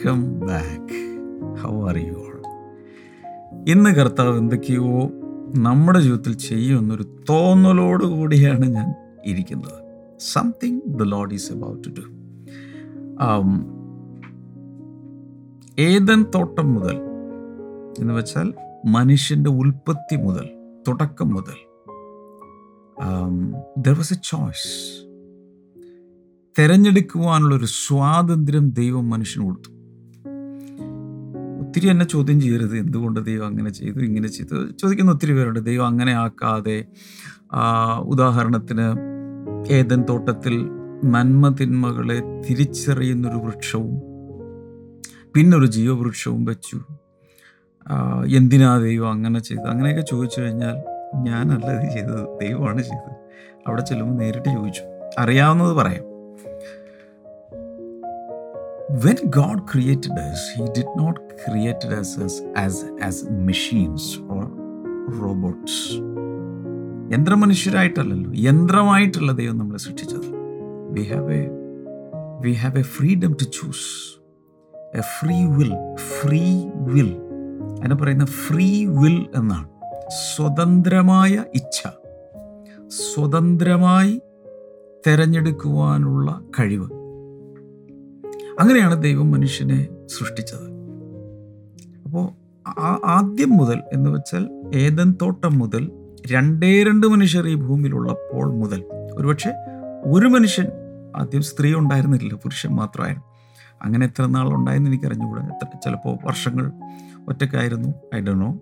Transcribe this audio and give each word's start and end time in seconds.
Welcome 0.00 0.20
back 0.40 0.98
how 1.60 1.70
are 1.88 1.96
you 1.98 2.12
all 2.12 2.36
ഇന്ന് 3.70 3.90
കർത്താവ് 3.94 4.38
എന്തൊക്കെയോ 4.38 5.00
നമ്മുടെ 5.64 6.00
ജീവിതത്തിൽ 6.00 6.34
ചെയ്യുമെന്നൊരു 6.36 7.04
തോന്നലോട് 7.30 8.04
കൂടിയാണ് 8.04 8.66
ഞാൻ 8.66 8.88
ഇരിക്കുന്നത്. 9.26 9.80
Something 10.32 10.80
the 10.86 11.06
Lord 11.06 11.34
is 11.34 11.52
about 11.52 11.88
to 11.96 12.04
Eden 15.82 16.22
തോട്ടം 16.34 16.74
മുതൽ 16.74 16.96
എന്ന് 17.98 18.14
വെച്ചാൽ 18.14 18.54
മനുഷ്യന്റെ 18.86 19.50
ഉൽപ്പത്തി 19.50 20.18
മുതൽ 20.22 20.46
തുടക്കം 20.88 21.30
മുതൽ. 21.30 21.58
ദർ 23.78 23.96
വാസ് 23.96 24.14
എ 24.14 24.20
ചോയ്സ് 24.24 24.72
തിരഞ്ഞെടുക്കുവാനുള്ളൊരു 26.58 27.70
സ്വാതന്ത്ര്യം 27.82 28.70
ദൈവം 28.70 29.10
മനുഷ്യന് 29.10 29.44
കൊടുത്തു. 29.44 29.70
ഒത്തിരി 31.70 31.88
എന്നെ 31.88 32.06
ചോദ്യം 32.06 32.40
ചെയ്യരുത്. 32.40 32.76
എന്തുകൊണ്ട് 32.78 33.24
ദൈവം 33.26 33.46
അങ്ങനെ 33.46 33.70
ചെയ്തു 33.70 33.98
ഇങ്ങനെ 33.98 34.28
ചെയ്തു? 34.28 34.54
ചോദിക്കുന്ന 34.72 35.10
ഒത്തിരി 35.12 35.32
പേരുണ്ട്. 35.32 35.60
ദൈവം 35.66 35.86
അങ്ങനെ 35.86 36.12
ആക്കാതെ 36.12 36.84
ഉദാഹരണത്തിന് 38.02 38.86
ഏതൻ 39.72 40.04
തോട്ടത്തിൽ 40.08 40.56
നന്മ 41.04 41.48
തിന്മകളെ 41.48 42.18
തിരിച്ചറിയുന്നൊരു 42.50 43.36
വൃക്ഷവും 43.36 43.94
പിന്നൊരു 45.34 45.66
ജീവവൃക്ഷവും 45.66 46.44
വെച്ചു. 46.44 46.80
എന്തിനാ 48.36 48.78
ദൈവം 48.78 49.10
അങ്ങനെ 49.10 49.40
ചെയ്തു 49.40 49.62
അങ്ങനെയൊക്കെ 49.62 50.02
ചോദിച്ചു 50.10 50.40
കഴിഞ്ഞാൽ 50.40 50.76
ഞാനല്ല 51.22 51.70
ഇത് 51.78 51.92
ചെയ്തത് 51.92 52.26
ദൈവമാണ് 52.40 52.82
ചെയ്തത്. 52.82 53.16
അവിടെ 53.66 53.82
ചെല്ലുമ്പോൾ 53.82 54.16
നേരിട്ട് 54.16 54.48
ചോദിച്ചു. 54.48 54.82
അറിയാവുന്നത് 55.18 55.74
പറയാം. 55.74 56.09
When 58.90 59.18
God 59.24 59.58
created 59.74 60.12
us, 60.12 60.40
He 60.58 60.64
did 60.64 61.04
not 61.04 61.14
create 61.44 61.82
us 61.88 62.24
as, 62.24 62.32
as, 62.64 62.74
as 63.02 63.30
machines 63.30 64.24
or 64.32 64.48
robots. 65.22 66.04
യന്ത്രമനുഷ്യരായിട്ടല്ലല്ലോ. 67.12 68.32
യന്ത്രമായിട്ടുള്ള 68.34 69.32
ദൈവം 69.32 69.58
നമ്മളെ 69.58 69.78
സൃഷ്ടിച്ചത്. 69.78 70.30
We 70.90 71.00
have 71.02 71.34
a 71.34 71.48
we 72.40 72.52
have 72.52 72.78
a 72.78 72.82
freedom 72.82 73.32
to 73.32 73.44
choose 73.44 74.20
a 74.96 75.00
free 75.00 75.44
will 75.44 75.76
free 75.96 76.70
will 76.74 77.16
അതിനെ 77.80 77.94
പറയുന്ന 77.94 78.24
ഫ്രീ 78.24 78.86
വിൽ 78.86 79.26
എന്നാണ്. 79.36 79.68
സ്വതന്ത്രമായ 80.34 81.44
ഇച്ഛ. 81.54 81.82
സ്വതന്ത്രമായി 82.88 84.20
തെരഞ്ഞെടുക്കുവാനുള്ള 85.06 86.40
കഴിവ്. 86.60 86.99
അങ്ങനെയാണ് 88.60 89.02
ദൈവം 89.02 89.30
മനുഷ്യനെ 89.30 89.88
സൃഷ്ടിച്ചത്. 90.06 90.66
അപ്പോൾ 92.04 92.28
ആ 92.68 93.00
ആദ്യം 93.04 93.50
മുതൽ 93.50 93.82
എന്ന് 93.92 94.10
വെച്ചാൽ 94.10 94.72
ഏതൻ 94.74 95.14
തോട്ടം 95.22 95.58
മുതൽ 95.58 95.90
രണ്ടേ 96.26 96.82
രണ്ട് 96.82 97.06
മനുഷ്യർ 97.06 97.48
ഈ 97.48 97.54
ഭൂമിയിലുള്ളപ്പോൾ 97.54 98.54
മുതൽ. 98.54 98.84
ഒരുപക്ഷെ 99.14 99.50
ഒരു 100.04 100.26
മനുഷ്യൻ 100.26 100.66
ആദ്യം 101.16 101.42
സ്ത്രീ 101.42 101.74
ഉണ്ടായിരുന്നില്ല 101.74 102.34
പുരുഷൻ 102.34 102.70
മാത്രമായിരുന്നു. 102.70 103.26
അങ്ങനെ 103.82 104.06
എത്ര 104.06 104.26
നാൾ 104.26 104.70
എനിക്ക് 104.76 105.06
അറിഞ്ഞുകൂടാ 105.06 105.42
എത്ര 105.42 105.78
ചിലപ്പോൾ 105.84 106.18
വർഷങ്ങൾ 106.26 106.72
ഒറ്റക്കായിരുന്നു 107.28 107.94
ഐ 108.14 108.20
ഡോ 108.20 108.32
നോ. 108.32 108.60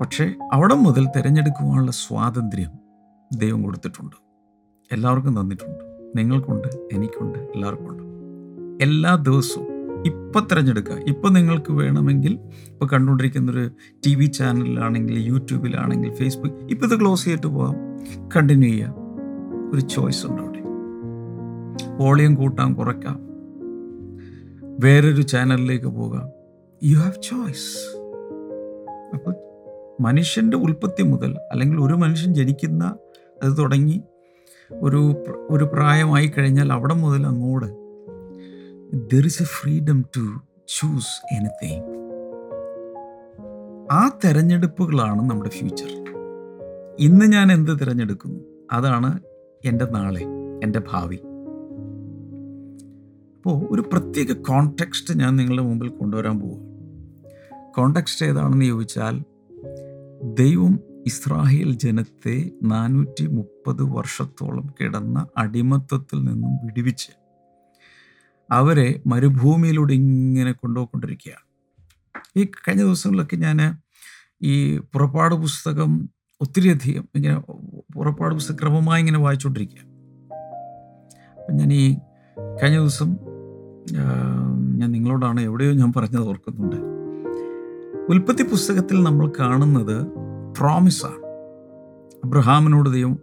പക്ഷേ 0.00 0.34
അവിടെ 0.52 0.74
മുതൽ 0.74 1.06
തിരഞ്ഞെടുക്കുവാനുള്ള 1.16 1.90
സ്വാതന്ത്ര്യം 1.90 2.70
ദൈവം 3.36 3.62
കൊടുത്തിട്ടുണ്ട്. 3.62 4.16
എല്ലാവർക്കും 4.92 5.40
തന്നിട്ടുണ്ട്. 5.40 5.95
നിങ്ങൾക്കുണ്ട് 6.14 6.68
എനിക്കുണ്ട് 6.92 7.38
എല്ലാവർക്കും 7.38 7.88
ഉണ്ട് 7.88 8.02
എല്ലാ 8.84 9.14
ദിവസവും 9.14 9.76
ഇപ്പം 10.06 10.46
തിരഞ്ഞെടുക്കുക. 10.52 10.94
ഇപ്പം 11.08 11.32
നിങ്ങൾക്ക് 11.32 11.72
വേണമെങ്കിൽ 11.72 12.38
ഇപ്പോൾ 12.68 12.86
കണ്ടുകൊണ്ടിരിക്കുന്നൊരു 12.92 13.70
ടി 14.06 14.14
വി 14.14 14.24
ചാനലിലാണെങ്കിൽ 14.24 15.18
യൂട്യൂബിലാണെങ്കിൽ 15.18 16.12
ഫേസ്ബുക്ക് 16.14 16.56
ഇപ്പം 16.70 16.86
ഇത് 16.86 17.00
ക്ലോസ് 17.00 17.24
ചെയ്തിട്ട് 17.24 17.46
പോകാം 17.46 17.74
കണ്ടിന്യൂ 18.36 18.68
ചെയ്യാം 18.68 18.94
ഒരു 19.74 19.80
ചോയ്സ് 19.80 20.26
ഉണ്ട് 20.26 20.42
അവിടെ. 20.42 20.60
വോളിയം 21.96 22.34
കൂട്ടാം 22.34 22.74
കുറയ്ക്കാം 22.74 23.20
വേറൊരു 24.80 25.22
ചാനലിലേക്ക് 25.22 25.86
പോകാം 25.86 26.28
യു 26.84 26.98
ഹാവ് 26.98 27.22
ചോയ്സ് 27.22 27.96
അപ്പോൾ 29.14 29.34
മനുഷ്യന്റെ 30.00 30.56
ഉൽപ്പത്തി 30.56 31.02
മുതൽ 31.02 31.36
അല്ലെങ്കിൽ 31.52 31.80
ഒരു 31.80 31.94
മനുഷ്യൻ 31.94 32.34
ജനിക്കുന്ന 32.34 32.96
അത് 33.42 33.58
തുടങ്ങി 33.58 34.02
ഒരു 34.70 35.24
ഒരു 35.50 35.64
പ്രായമായി 35.64 36.32
കഴിഞ്ഞാൽ 36.38 36.72
അവിടെ 36.72 36.94
മുതൽ 36.94 37.26
അങ്ങോട്ട് 37.26 37.66
there 39.14 39.26
is 39.26 39.42
a 39.42 39.46
freedom 39.46 40.04
to 40.16 40.20
choose 40.68 41.34
anything 41.34 41.82
ആ 43.92 44.18
തിരഞ്ഞെടുപ്പുകളാണ് 44.24 45.30
നമ്മുടെ 45.30 45.50
ഫ്യൂച്ചർ 45.50 45.90
ഇന്ന് 46.98 47.24
ഞാൻ 47.32 47.52
എന്ത് 47.52 47.70
തിരഞ്ഞെടുക്കുന്നു? 47.70 48.40
അതാണ് 48.72 49.20
എന്റെ 49.64 49.84
നാളെ 49.84 50.22
എന്റെ 50.64 50.78
ഭാവി. 50.92 51.16
അപ്പോൾ 53.36 53.66
ഒരു 53.70 53.80
പ്രത്യേക 53.92 54.32
കോണ്ടെക്സ്റ്റ് 54.32 55.14
ഞാൻ 55.14 55.36
നിങ്ങളുടെ 55.36 55.62
മുമ്പിൽ 55.62 55.88
കൊണ്ടുവരാൻ 55.88 56.40
പോവുക 56.40 56.58
കോണ്ടെക്സ്റ്റ് 57.76 58.26
ഏതാണെന്ന് 58.26 58.64
ചോദിച്ചാൽ 58.64 59.22
ദൈവം 60.34 60.80
ഇസ്രായേൽ 61.06 61.72
ജനത്തെ 61.72 62.50
നാനൂറ്റി 62.62 63.26
മുപ്പത് 63.26 63.82
വർഷത്തോളം 63.82 64.74
കിടന്ന 64.80 65.26
അടിമത്തത്തിൽ 65.36 66.24
നിന്നും 66.24 66.66
വിടിവിച്ച് 66.66 67.12
അവരെ 68.50 69.00
മരുഭൂമിയിലൂടെ 69.06 69.92
ഇങ്ങനെ 69.92 70.52
കൊണ്ടുപോയിക്കൊണ്ടിരിക്കുകയാണ്. 70.52 71.46
ഈ 72.38 72.44
കഴിഞ്ഞ 72.44 72.82
ദിവസങ്ങളിലൊക്കെ 72.82 73.36
ഞാൻ 73.36 73.78
ഈ 74.42 74.78
പുറപ്പാട് 74.78 75.34
പുസ്തകം 75.34 76.08
ഒത്തിരിയധികം 76.40 77.08
ഇങ്ങനെ 77.14 77.38
പുറപ്പാട് 77.92 78.34
പുസ്തകം 78.34 78.56
ക്രമമായി 78.62 79.00
ഇങ്ങനെ 79.00 79.18
വായിച്ചുകൊണ്ടിരിക്കുക 79.18 79.80
അപ്പം 81.38 81.56
ഞാൻ 81.56 81.72
ഈ 81.72 81.94
കഴിഞ്ഞ 82.62 82.76
ദിവസം 82.76 83.16
ഞാൻ 84.78 84.92
നിങ്ങളോടാണ് 84.92 85.40
എവിടെയോ 85.40 85.72
ഞാൻ 85.72 85.92
പറഞ്ഞത് 85.96 86.28
ഓർക്കുന്നുണ്ട്. 86.28 86.76
ഉൽപ്പത്തി 88.12 88.42
പുസ്തകത്തിൽ 88.42 89.02
നമ്മൾ 89.02 89.32
കാണുന്നത് 89.40 90.25
പ്രോമിസാണ് 90.58 91.26
അബ്രഹാമിനോട് 92.24 92.90
ദൈവം 92.90 93.18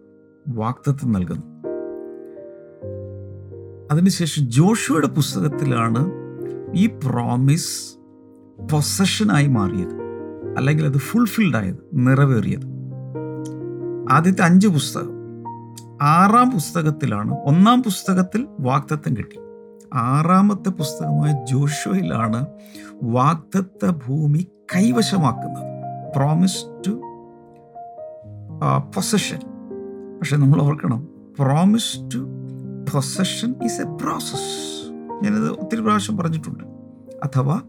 വാക്തത്വം 0.48 1.12
നൽകുന്നു. 1.12 1.44
അതിനുശേഷം 3.92 4.44
ജോഷുവയുടെ 4.44 5.08
പുസ്തകത്തിലാണ് 5.08 6.12
ഈ 6.76 6.88
പ്രോമിസ് 6.88 7.98
പൊസഷനായി 8.72 9.48
മാറിയത്. 9.48 10.04
അല്ലെങ്കിൽ 10.58 10.86
അത് 10.86 10.98
ഫുൾഫിൽഡ് 10.98 11.58
ആയത് 11.58 11.76
നിറവേറിയത്. 11.94 12.66
ആദ്യത്തെ 14.10 14.42
അഞ്ച് 14.42 14.68
പുസ്തകം. 14.68 15.14
ആറാം 16.02 16.52
പുസ്തകത്തിലാണ് 16.52 17.32
ഒന്നാം 17.32 17.84
പുസ്തകത്തിൽ 17.84 18.48
വാക്തത്വം 18.60 19.14
കിട്ടി. 19.18 19.38
ആറാമത്തെ 19.94 20.70
പുസ്തകമായ 20.70 21.46
ജോഷുവയിലാണ് 21.52 22.46
വാക്തത്വ 23.04 23.92
ഭൂമി 24.08 24.48
കൈവശമാക്കുന്നത്. 24.76 25.74
പ്രോമിസ് 26.16 26.88
ടു 26.88 27.13
പൊസഷൻ 28.94 29.40
പക്ഷെ 30.20 30.38
നമ്മൾ 30.38 30.62
ഓർക്കണം 30.62 31.08
promise 31.40 32.16
to 32.16 32.28
possession 32.94 33.56
is 33.64 33.82
a 33.82 33.84
process 33.84 34.84
ഞാനത് 35.24 35.52
ഒത്തിരി 35.52 35.82
പ്രാവശ്യം 35.82 36.18
പറഞ്ഞിട്ടുണ്ട്. 36.18 36.64
അഥവാ 37.24 37.62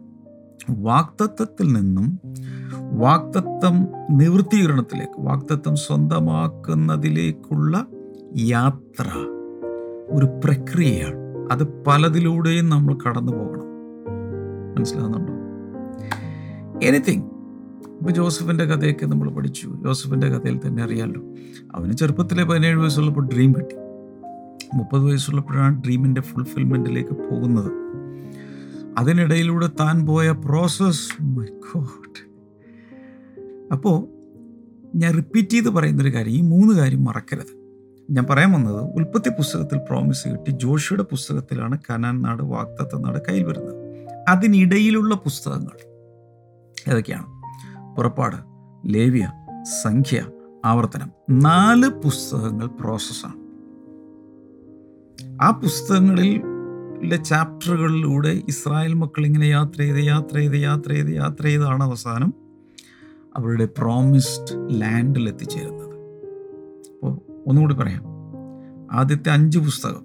വാക്തത്വത്തിൽ 0.71 1.73
നിന്നും 1.73 2.21
വാക്തത്വം 2.93 3.89
നിവൃത്തീകരണത്തിലേക്ക് 4.11 5.19
വാക്തത്വം 5.19 5.77
സ്വന്തമാക്കുന്നതിലേക്കുള്ള 5.77 7.87
യാത്ര 8.37 9.09
ഒരു 10.11 10.41
പ്രക്രിയയാണ്. 10.45 11.53
അത് 11.53 11.85
പലതിലൂടെയും 11.85 12.69
നമ്മൾ 12.69 12.95
കടന്നു 12.95 13.33
പോകണം 13.33 13.67
മനസ്സിലാകുന്നുണ്ടോ 14.75 15.33
എനിത്തിങ് 16.87 17.34
ഇപ്പൊ 17.99 18.11
ജോസഫിന്റെ 18.11 18.65
കഥയൊക്കെ 18.65 19.07
നമ്മൾ 19.07 19.31
പഠിച്ചു. 19.31 19.79
ജോസഫിന്റെ 19.85 20.29
കഥയിൽ 20.29 20.61
തന്നെ 20.67 20.83
അറിയാമല്ലോ 20.83 21.23
അവന് 21.75 21.93
ചെറുപ്പത്തിലെ 21.93 22.45
പതിനേഴ് 22.45 22.77
വയസ്സുള്ളപ്പോൾ 22.77 23.27
ഡ്രീം 23.27 23.53
കിട്ടി. 23.53 23.77
മുപ്പത് 24.75 25.03
വയസ്സുള്ളപ്പോഴാണ് 25.03 25.83
ഡ്രീമിന്റെ 25.83 26.21
ഫുൾഫിൽമെന്റിലേക്ക് 26.21 27.11
പോകുന്നത്. 27.11 27.73
അതിനിടയിലൂടെ 28.99 29.67
താൻ 29.67 30.07
പോയ 30.07 30.31
പ്രോസസ് 30.31 31.23
മൈ 31.23 31.45
ഗോഡ് 31.45 32.31
അപ്പോൾ 33.73 34.07
ഞാൻ 34.97 35.15
റിപ്പീറ്റ് 35.15 35.49
ചെയ്ത് 35.49 35.69
പറയുന്നൊരു 35.69 36.15
കാര്യം 36.15 36.33
ഈ 36.33 36.41
മൂന്ന് 36.41 36.75
കാര്യം 36.75 37.05
മറക്കരുത്. 37.05 37.65
ഞാൻ 38.11 38.27
പറയാൻ 38.31 38.53
വന്നത് 38.53 38.85
ഉൽപ്പത്തി 38.97 39.29
പുസ്തകത്തിൽ 39.29 39.79
പ്രോമിസ് 39.79 40.29
കിട്ടി 40.29 40.51
ജോഷിയുടെ 40.51 41.03
പുസ്തകത്തിലാണ് 41.03 41.79
കനാൻ 41.91 42.23
നാട് 42.23 42.43
വാക്തത്വ 42.43 43.01
നാട് 43.01 43.19
കയ്യിൽ 43.29 43.45
വരുന്നത്. 43.45 44.07
അതിനിടയിലുള്ള 44.29 45.15
പുസ്തകങ്ങൾ. 45.15 45.95
ഏതൊക്കെയാണ് 46.91 47.34
പുറപ്പാട് 47.97 48.37
ലേവ്യ 48.87 49.33
സംഖ്യ 49.83 50.27
ആവർത്തനം. 50.65 51.11
നാല് 51.31 51.89
പുസ്തകങ്ങൾ 51.89 52.67
പ്രോസസ്സാണ് 52.67 53.45
ആ 55.43 55.51
പുസ്തകങ്ങളിൽ 55.51 56.43
ചാപ്റ്ററുകളിലൂടെ 57.17 58.29
ഇസ്രായേൽ 58.29 58.95
മക്കൾ 58.95 59.27
ഇങ്ങനെ 59.27 59.45
യാത്ര 59.45 59.79
ചെയ്ത് 59.79 59.99
യാത്ര 59.99 60.37
ചെയ്ത് 60.37 60.57
യാത്ര 60.57 60.93
ചെയ്ത് 60.93 61.09
യാത്ര 61.09 61.45
ചെയ്താണ് 61.45 61.85
അവസാനം 61.85 62.33
അവരുടെ 63.37 63.69
പ്രോമിസ്ഡ് 63.79 64.81
ലാൻഡിൽ 64.81 65.29
എത്തിച്ചേരുന്നത്. 65.29 65.95
അപ്പോൾ 66.93 67.19
ഒന്നുകൂടി 67.47 67.75
പറയാം. 67.75 68.03
ആദ്യത്തെ 68.93 69.31
അഞ്ച് 69.31 69.59
പുസ്തകം. 69.59 70.05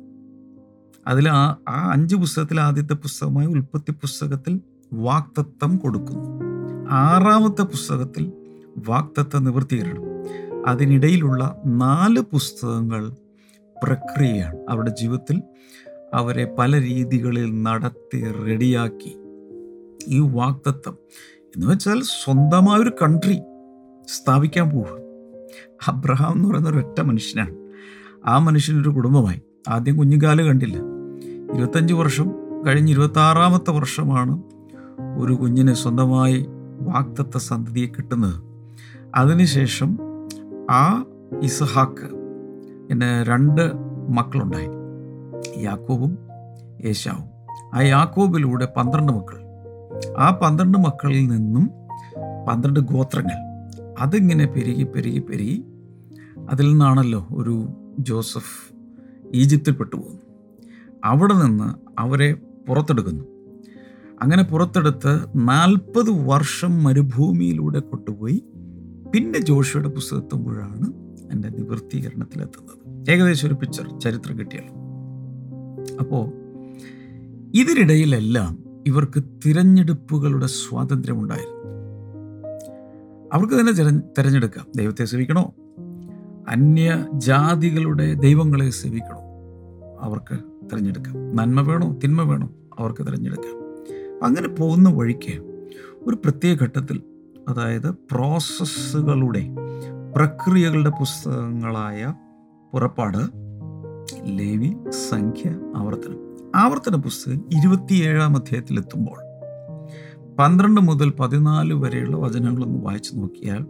അതിൽ 1.07 1.30
ആ 1.30 1.57
ആ 1.68 1.91
അഞ്ച് 1.91 2.15
പുസ്തകത്തിൽ 2.15 2.59
ആദ്യത്തെ 2.59 2.94
പുസ്തകമായ 2.94 3.45
ഉൽപ്പത്തി 3.45 3.91
പുസ്തകത്തിൽ 3.91 4.62
വാക്തത്വം 4.94 5.77
കൊടുക്കുന്നു. 5.77 6.49
ആറാമത്തെ 6.89 7.62
പുസ്തകത്തിൽ 7.62 8.31
വാക്തത്വ 8.88 9.39
നിവൃത്തീകരണം 9.39 10.03
അതിനിടയിലുള്ള 10.68 11.62
നാല് 11.65 12.19
പുസ്തകങ്ങൾ 12.19 13.12
പ്രക്രിയയാണ്. 13.83 14.57
അവരുടെ 14.69 14.89
ജീവിതത്തിൽ 14.89 15.41
അവരെ 16.13 16.56
പല 16.59 16.81
രീതികളിൽ 16.81 17.63
നടത്തി 17.63 18.31
റെഡിയാക്കി. 18.31 19.18
ഈ 20.07 20.19
വാക്തത്വം 20.19 20.97
എന്ന് 21.56 21.68
വെച്ചാൽ 21.68 22.01
സ്വന്തമായൊരു 22.01 22.91
കൺട്രി 23.01 23.39
സ്ഥാപിക്കാൻ 24.15 24.69
പോവുക. 24.69 25.00
അബ്രഹാം 25.88 26.33
എന്ന് 26.33 26.50
പറയുന്ന 26.50 26.69
ഒരു 26.69 26.77
ഒറ്റ 26.77 27.01
മനുഷ്യനാണ്. 27.01 27.56
ആ 28.25 28.38
മനുഷ്യനൊരു 28.38 28.89
കുടുംബമായി. 28.89 29.41
ആദ്യം 29.69 29.97
കുഞ്ഞുകാൽ 29.97 30.41
കണ്ടില്ല. 30.41 30.77
ഇരുപത്തഞ്ച് 31.56 31.94
വർഷം 31.94 32.31
കഴിഞ്ഞ് 32.68 32.91
ഇരുപത്താറാമത്തെ 32.91 33.71
വർഷമാണ് 33.71 34.44
ഒരു 35.18 35.33
കുഞ്ഞിനെ 35.33 35.74
സ്വന്തമായി 35.74 36.45
വാക്തത്വ 36.89 37.39
സന്തതിയെ 37.39 37.88
കിട്ടുന്നത്. 37.88 38.44
അതിനുശേഷം 39.15 39.97
ആ 40.71 41.06
ഇസഹാക്ക് 41.41 42.07
പിന്നെ 42.89 43.24
രണ്ട് 43.24 43.71
മക്കളുണ്ടായി. 44.09 44.69
യാക്കോബും 45.63 46.18
യേശാവും 46.86 47.25
ആ 47.74 47.81
യാക്കോബിലൂടെ 47.81 48.68
പന്ത്രണ്ട് 48.77 49.12
മക്കൾ. 49.12 49.38
ആ 50.18 50.39
പന്ത്രണ്ട് 50.44 50.77
മക്കളിൽ 50.77 51.27
നിന്നും 51.27 51.69
പന്ത്രണ്ട് 52.50 52.80
ഗോത്രങ്ങൾ. 52.80 53.38
അതിങ്ങനെ 54.00 54.45
പെരുകി 54.45 54.83
പെരുകി 54.83 55.19
പെരുകി 55.19 55.65
അതിൽ 56.50 56.69
നിന്നാണല്ലോ 56.69 57.27
ഒരു 57.33 57.68
ജോസഫ് 58.00 58.74
ഈജിപ്തിൽ 59.33 59.74
പെട്ടുപോകുന്നു 59.74 60.21
അവിടെ 61.06 61.33
നിന്ന് 61.33 62.00
അവരെ 62.01 62.33
പുറത്തെടുക്കുന്നു. 62.69 63.24
അങ്ങനെ 64.21 64.44
പുറത്തെടുത്ത് 64.44 65.25
നാൽപ്പത് 65.36 66.27
വർഷം 66.27 66.83
മരുഭൂമിയിലൂടെ 66.83 67.80
കൊണ്ടുപോയി 67.80 68.44
പിന്നെ 69.16 69.39
ജോഷിയുടെ 69.39 69.89
പുസ്തകത്തുമ്പോഴാണ് 69.89 70.94
എന്റെ 71.31 71.50
നിവൃത്തീകരണത്തിലെത്തുന്നത് 71.50 73.12
ഏകദേശം 73.12 73.48
ഒരു 73.48 73.56
പിക്ചർ 73.56 74.00
ചരിത്രം 74.00 74.39
കിട്ടിയല്ലോ 74.39 74.74
അപ്പോൾ 76.00 76.30
ഇതിനിടയിലെല്ലാം 77.56 78.63
ഇവർക്ക് 78.88 79.24
തിരഞ്ഞെടുപ്പുകളുടെ 79.45 80.48
സ്വാതന്ത്ര്യമുണ്ടായിരുന്നു. 80.48 81.60
അവർക്ക് 83.33 83.54
തന്നെ 83.60 83.72
തിര- 83.72 84.04
തിരഞ്ഞെടുക്കാം. 84.18 84.65
ദൈവത്തെ 84.75 85.06
സേവിക്കണോ? 85.06 85.54
അന്യ 86.50 87.07
ജാതികളുടെ 87.13 88.13
ദൈവങ്ങളെ 88.13 88.69
സേവിക്കണോ? 88.69 89.19
അവർക്ക് 90.00 90.39
തിരഞ്ഞെടുക്കാം. 90.72 91.36
നന്മ 91.36 91.62
വേണോ? 91.62 92.00
തിന്മ 92.04 92.22
വേണോ? 92.22 92.50
അവർക്ക് 92.80 93.07
തിരഞ്ഞെടുക്കാം. 93.07 93.58
അങ്ങനെ 94.24 94.48
പോകുന്ന 94.48 94.89
വഴിക്ക് 94.89 95.39
ഒരു 96.07 96.16
പ്രത്യേക 96.16 96.57
ഘട്ടത്തിൽ 96.62 97.01
അതായത് 97.50 97.89
പ്രോസസ്സുകളുടെ 97.89 99.48
പ്രക്രിയകളുടെ 100.16 100.89
പുസ്തകങ്ങളായ 100.89 102.13
പുറപ്പാട് 102.74 103.18
ലേവി 104.24 104.75
സംഖ്യ 104.89 105.50
ആവർത്തനം. 105.75 106.38
ആവർത്തന 106.56 106.95
പുസ്തകം 106.95 107.36
ഇരുപത്തിയേഴാം 107.36 108.36
അധ്യായത്തിലെത്തുമ്പോൾ 108.36 109.30
പന്ത്രണ്ട് 110.36 110.81
മുതൽ 110.81 111.10
പതിനാല് 111.10 111.74
വരെയുള്ള 111.74 112.18
വചനങ്ങളൊന്ന് 112.18 112.86
വായിച്ചു 112.86 113.15
നോക്കിയാൽ 113.15 113.62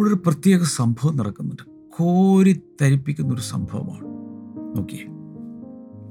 ഒരു 0.00 0.14
പ്രത്യേക 0.14 0.62
സംഭവം 0.62 1.16
നടക്കുന്നുണ്ട്. 1.16 1.70
കോരിത്തരിപ്പിക്കുന്ന 1.96 3.34
ഒരു 3.34 3.40
സംഭവമാണ്. 3.40 4.06
നോക്കിയേ. 4.76 5.17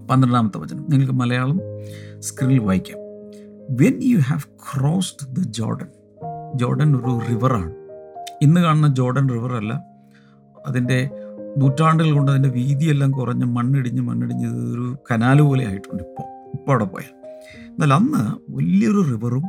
പന്ത്രണ്ടാമത്തെ 0.07 0.57
വചനം. 0.57 0.86
നിങ്ങൾക്ക് 0.89 1.13
മലയാളം 1.13 1.59
സ്ക്രീനിൽ 2.19 2.59
വായിക്കാം. 2.59 2.98
When 3.69 4.00
you 4.04 4.18
have 4.18 4.42
crossed 4.42 5.36
the 5.36 5.39
Jordan 5.39 5.88
Jordan 6.56 6.95
ഒരു 6.95 7.19
റിവറാണ് 7.30 7.75
ഇന്ന് 8.42 8.62
കാണുന്ന 8.62 8.88
ജോർഡൻ 8.88 9.30
റിവർ 9.30 9.54
അല്ല. 9.54 9.83
അതിന്റെ 10.68 11.09
നൂറ്റാണ്ടുകൾ 11.57 12.12
കൊണ്ട് 12.12 12.31
അതിന്റെ 12.31 12.50
വീതിയെല്ലാം 12.50 13.12
കുറഞ്ഞ് 13.12 13.45
മണ്ണിടിഞ്ഞ് 13.45 14.01
മണ്ണിടിഞ്ഞ് 14.01 14.48
ഒരു 14.48 14.98
കനാല് 15.12 15.42
പോലെ 15.42 15.68
ആയിട്ടുണ്ട് 15.68 16.04
ഇപ്പോൾ 16.04 16.24
ഇപ്പോൾ 16.54 16.71
അവിടെ 16.71 16.86
പോയാൽ. 16.86 17.27
എന്നാൽ 17.68 17.94
അന്ന് 17.94 18.51
വലിയൊരു 18.51 19.01
റിവറും 19.01 19.44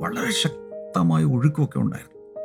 വളരെ 0.00 0.32
ശക്തമായ 0.32 1.24
ഒഴുക്കുമൊക്കെ 1.24 1.78
ഉണ്ടായിരുന്നു. 1.78 2.40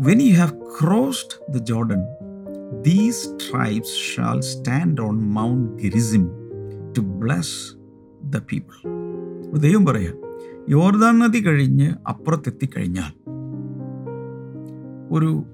When 0.00 0.22
you 0.22 0.34
have 0.34 0.50
crossed 0.50 1.52
the 1.52 1.56
Jordan 1.56 2.25
these 2.72 3.28
tribes 3.28 4.14
shall 4.14 4.40
stand 4.40 5.00
on 5.00 5.16
Mount 5.16 5.82
Gerizim 5.82 6.30
to 6.96 7.00
bless 7.00 7.76
the 8.24 8.36
people 8.52 8.88
അപ്പോൾ 9.44 9.58
ദൈവം 9.58 9.86
പറയാം 9.86 10.14
യോർദാൻ 10.68 11.18
നദി 11.18 11.46
കഴിഞ്ഞ് 11.46 11.94
അപ്പുറത്തെത്തിക്കഴിഞ്ഞാൽ 12.08 13.26
ഒരു 15.10 15.44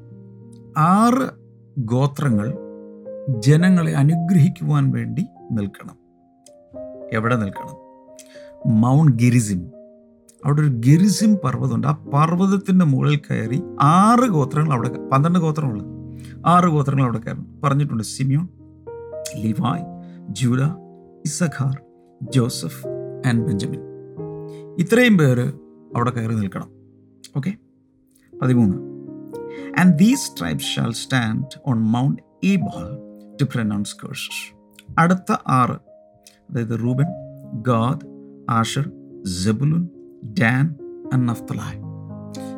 ആറ് 0.77 1.31
ഗോത്രങ്ങൾ 1.79 2.55
ജനങ്ങളെ 3.41 3.93
അനുഗ്രഹിക്കുവാൻ 3.93 4.91
വേണ്ടി 4.91 5.27
നിൽക്കണം. 5.53 5.97
എവിടെ 7.13 7.37
നിൽക്കണം? 7.37 7.77
Mount 8.81 9.17
Gerizim. 9.17 9.71
അവിടെ 10.45 10.61
ഒരു 10.61 10.69
ഗിരിസിം 10.69 11.37
പർവതമുണ്ട്. 11.45 11.87
ആ 11.87 11.93
പർവതത്തിന്റെ 11.93 12.85
മുകളിൽ 12.85 13.17
കയറി 13.17 13.63
ആറ് 13.83 14.29
ഗോത്രങ്ങൾ 14.29 14.73
അവിടെ 14.73 14.89
പന്ത്രണ്ട് 14.89 15.39
ഗോത്രമുള്ള 15.39 15.83
ആറ് 16.47 16.65
ഗോത്രങ്ങൾ 16.65 17.03
അവിടെ 17.03 17.19
കയറും 17.19 17.61
പറഞ്ഞിട്ടുണ്ട് 17.65 18.05
Simeon 18.05 18.49
Levi 19.37 19.85
Judah 20.29 20.65
Issachar 21.25 21.83
Joseph 22.23 22.87
and 23.27 23.47
Benjamin. 23.47 23.81
ഇത്രയും 24.79 25.19
പേര് 25.19 25.53
അവിടെ 25.97 26.11
കയറി 26.11 26.35
നിൽക്കണം. 26.35 26.71
ഓക്കെ 27.37 27.57
പതിമൂന്ന്. 28.43 28.77
And 29.81 29.99
these 29.99 30.41
tribes 30.41 30.65
shall 30.65 30.93
stand 30.93 31.45
on 31.67 31.81
mount 31.81 32.23
Ebal 32.45 32.99
to 33.43 33.45
pronounce 33.45 33.97
curses 33.97 34.57
അടുത്ത 34.99 35.33
ആറ് 35.47 35.77
അതായത് 36.51 36.81
Reuben 36.83 37.07
Gad 37.53 38.07
Asher 38.51 38.91
Zebulun 39.45 39.89
Dan 40.41 40.75
and 41.13 41.29
Naphtali. 41.29 41.83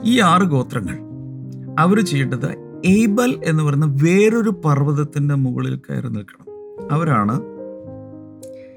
ഈ 0.04 0.20
ആറ് 0.20 0.42
ഗോത്രങ്ങൾ 0.42 0.98
അവർ 1.78 2.00
ചെയ്യേണ്ടത് 2.00 2.63
ഏബൽ 2.84 3.40
എന്ന് 3.44 3.62
പറയുന്ന 3.62 3.98
വേറൊരു 4.02 4.50
പർവതത്തിന്റെ 4.50 5.34
മുകളിൽ 5.34 5.76
കയറി 5.76 6.08
നിൽക്കണം. 6.08 6.46
അവരാണ് 6.92 7.40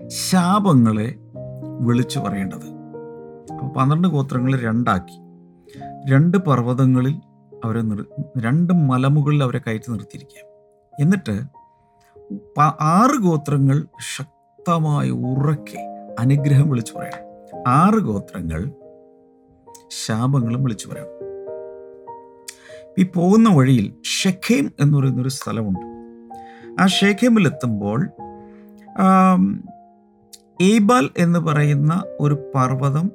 ശാപങ്ങളെ 0.08 1.16
വിളിച്ചു 1.80 2.20
പറയേണ്ടത്. 2.20 2.68
അപ്പോൾ 3.54 3.68
പന്ത്രണ്ട് 3.68 4.08
ഗോത്രങ്ങളെ 4.08 4.62
രണ്ടാക്കി. 4.62 5.20
രണ്ട് 6.14 6.38
പർവതങ്ങളിൽ 6.38 7.16
അവരെ 7.66 7.82
നിർ 7.82 8.06
രണ്ട് 8.38 8.74
മലമുകളിൽ 8.74 9.44
അവരെ 9.44 9.62
കയറ്റി 9.68 9.92
നിർത്തിയിരിക്കുക 9.92 10.48
എന്നിട്ട് 11.02 11.42
ആറ് 12.82 13.24
ഗോത്രങ്ങൾ 13.24 13.86
ശക്തമായി 14.18 15.10
ഉറക്കെ 15.10 15.80
അനുഗ്രഹം 16.20 16.70
വിളിച്ചു 16.70 16.94
പറയണം. 16.98 17.64
ആറ് 17.68 18.00
ഗോത്രങ്ങൾ 18.00 18.72
ശാപങ്ങളും 20.06 20.64
വിളിച്ചു 20.64 20.88
പറയണം. 20.88 21.17
ഈ 22.98 23.06
പോകുന്ന 23.16 23.50
വഴിയിൽ 23.50 23.94
ഷെഖേം 24.04 24.72
എന്ന് 24.80 24.98
പറയുന്നൊരു 24.98 25.30
സ്ഥലമുണ്ട്. 25.30 25.86
ആ 26.82 26.88
ആം, 29.00 29.64
ഏബാൽ 30.62 31.10
എന്ന് 31.18 31.40
പറയുന്ന 31.40 32.04
ഒരു 32.20 32.52
പർവതം 32.56 33.12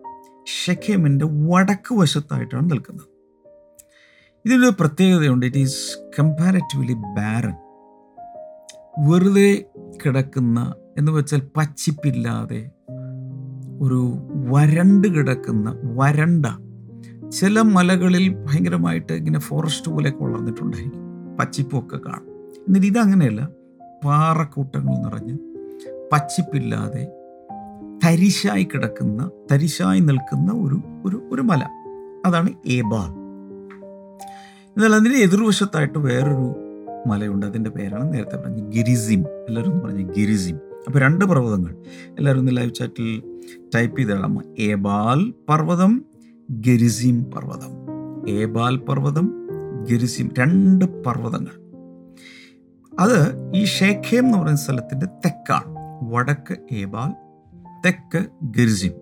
ഷെഖേമിന്റെ 0.65 1.27
വടക്ക് 1.27 1.95
വശത്തായിട്ടാണ് 1.95 2.71
നിൽക്കുന്നത്. 2.71 3.07
ഇതിനൊരു 4.45 4.75
പ്രത്യേകതയുണ്ട്. 4.81 5.47
ഇറ്റ് 5.47 5.59
ഈസ് 5.59 5.99
കമ്പാരറ്റീവ്ലി 6.19 6.93
ബാരൻ 6.93 7.55
വെറുതെ 9.09 9.65
കിടക്കുന്ന 10.07 10.75
എന്ന് 10.99 11.13
വെച്ചാൽ 11.13 11.43
പച്ചിപ്പില്ലാതെ 11.57 12.71
ഒരു 13.81 14.13
വരണ്ട് 14.51 15.09
കിടക്കുന്ന 15.09 15.77
വരണ്ട 15.85 16.47
ചില 17.33 17.61
മലകളിൽ 17.61 18.35
ഭയങ്കരമായിട്ട് 18.35 19.13
ഇങ്ങനെ 19.13 19.39
ഫോറസ്റ്റ് 19.39 19.91
പോലെയൊക്കെ 19.91 20.25
വളർന്നിട്ടുണ്ടായിരിക്കും. 20.25 21.01
പച്ചിപ്പൊക്കെ 21.41 21.97
കാണും. 21.97 22.53
എന്നിട്ട് 22.69 22.87
ഇതങ്ങനെയല്ല 22.87 23.49
പാറക്കൂട്ടങ്ങൾ 24.05 25.05
നിറഞ്ഞ് 25.05 25.39
പച്ചിപ്പില്ലാതെ 26.13 27.13
തരിശായി 28.05 28.69
കിടക്കുന്ന 28.75 29.31
തരിശായി 29.53 30.01
നിൽക്കുന്ന 30.01 30.53
ഒരു 30.53 30.81
ഒരു 31.07 31.29
ഒരു 31.33 31.43
മല. 31.43 31.69
അതാണ് 32.27 32.49
ഏബാൽ 32.67 33.23
എന്നാൽ 34.67 34.95
അതിന്റെ 34.95 35.19
എതിർവശത്തായിട്ട് 35.19 35.99
വേറൊരു 35.99 36.55
മലയുണ്ട്. 37.07 37.47
അതിന്റെ 37.47 37.71
പേരാണ് 37.71 38.13
നേരത്തെ 38.13 38.37
പറഞ്ഞ 38.37 38.69
ഗിരിസിം. 38.69 39.21
എല്ലാവരും 39.21 39.81
പറഞ്ഞ 39.81 40.03
ഗിരിസിം. 40.03 40.61
അപ്പോൾ 40.87 40.99
രണ്ട് 40.99 41.25
പർവതങ്ങൾ. 41.25 41.77
എല്ലാവരും 42.19 42.49
ലൈവ് 42.49 42.75
ചാറ്റിൽ 42.75 43.23
ടൈപ്പ് 43.75 43.99
ചെയ്തിടാം 43.99 44.43
ഏബാൽ 44.59 45.35
പർവതം 45.49 46.12
ഗരിസിം 46.51 47.25
പർവതം. 47.25 47.83
ഏബാൽ 48.31 48.77
പർവതം 48.77 49.49
ഗരിസിം 49.91 50.31
രണ്ട് 50.39 51.03
പർവതങ്ങൾ. 51.03 51.63
അത് 53.01 53.51
ഈ 53.55 53.65
ഷേഖേം 53.65 54.27
എന്ന് 54.27 54.39
പറയുന്ന 54.39 54.57
സ്ഥലത്തിന്റെ 54.57 55.07
തെക്കാണ്. 55.07 55.75
വടക്ക് 56.03 56.75
ഏബാൽ 56.75 57.11
തെക്ക് 57.87 58.27
ഗരിസിം. 58.43 58.93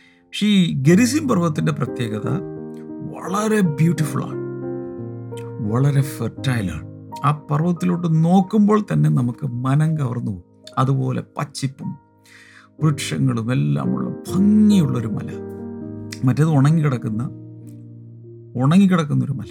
പക്ഷേ 0.00 0.46
ഈ 0.46 0.82
ഗരിസിം 0.82 1.28
പർവതത്തിന്റെ 1.28 1.72
പ്രത്യേകത 1.72 2.28
വളരെ 3.16 3.60
ബ്യൂട്ടിഫുള്ളാണ് 3.60 4.36
വളരെ 5.72 6.02
ഫെർട്ടൈലാണ് 6.02 7.10
ആ 7.24 7.46
പർവതത്തിലോട്ട് 7.50 8.24
നോക്കുമ്പോൾ 8.24 8.82
തന്നെ 8.92 9.10
നമുക്ക് 9.10 9.46
മനം 9.46 9.98
കവർന്നു 9.98 10.32
പോകും. 10.32 10.64
അതുപോലെ 10.78 11.22
പച്ചിപ്പും 11.36 11.98
വൃക്ഷങ്ങളും 12.82 13.52
എല്ലാമുള്ള 13.52 14.08
ഭംഗിയുള്ളൊരു 14.08 15.08
മല. 15.08 15.30
മറ്റേത് 16.22 16.48
ഉണങ്ങിക്കിടക്കുന്ന 16.48 17.22
ഉണങ്ങിക്കിടക്കുന്നൊരു 18.62 19.32
മല. 19.32 19.50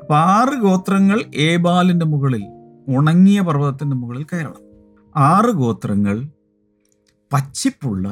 അപ്പം 0.00 0.16
ആറ് 0.16 0.54
ഗോത്രങ്ങൾ 0.60 1.24
ഏബാലിന്റെ 1.34 2.06
മുകളിൽ 2.06 2.44
ഉണങ്ങിയ 2.88 3.40
പർവതത്തിന്റെ 3.40 3.96
മുകളിൽ 3.96 4.24
കയറണം. 4.24 4.62
ആറ് 5.14 5.50
ഗോത്രങ്ങൾ 5.50 6.16
പച്ചിപ്പുള്ള 7.32 8.08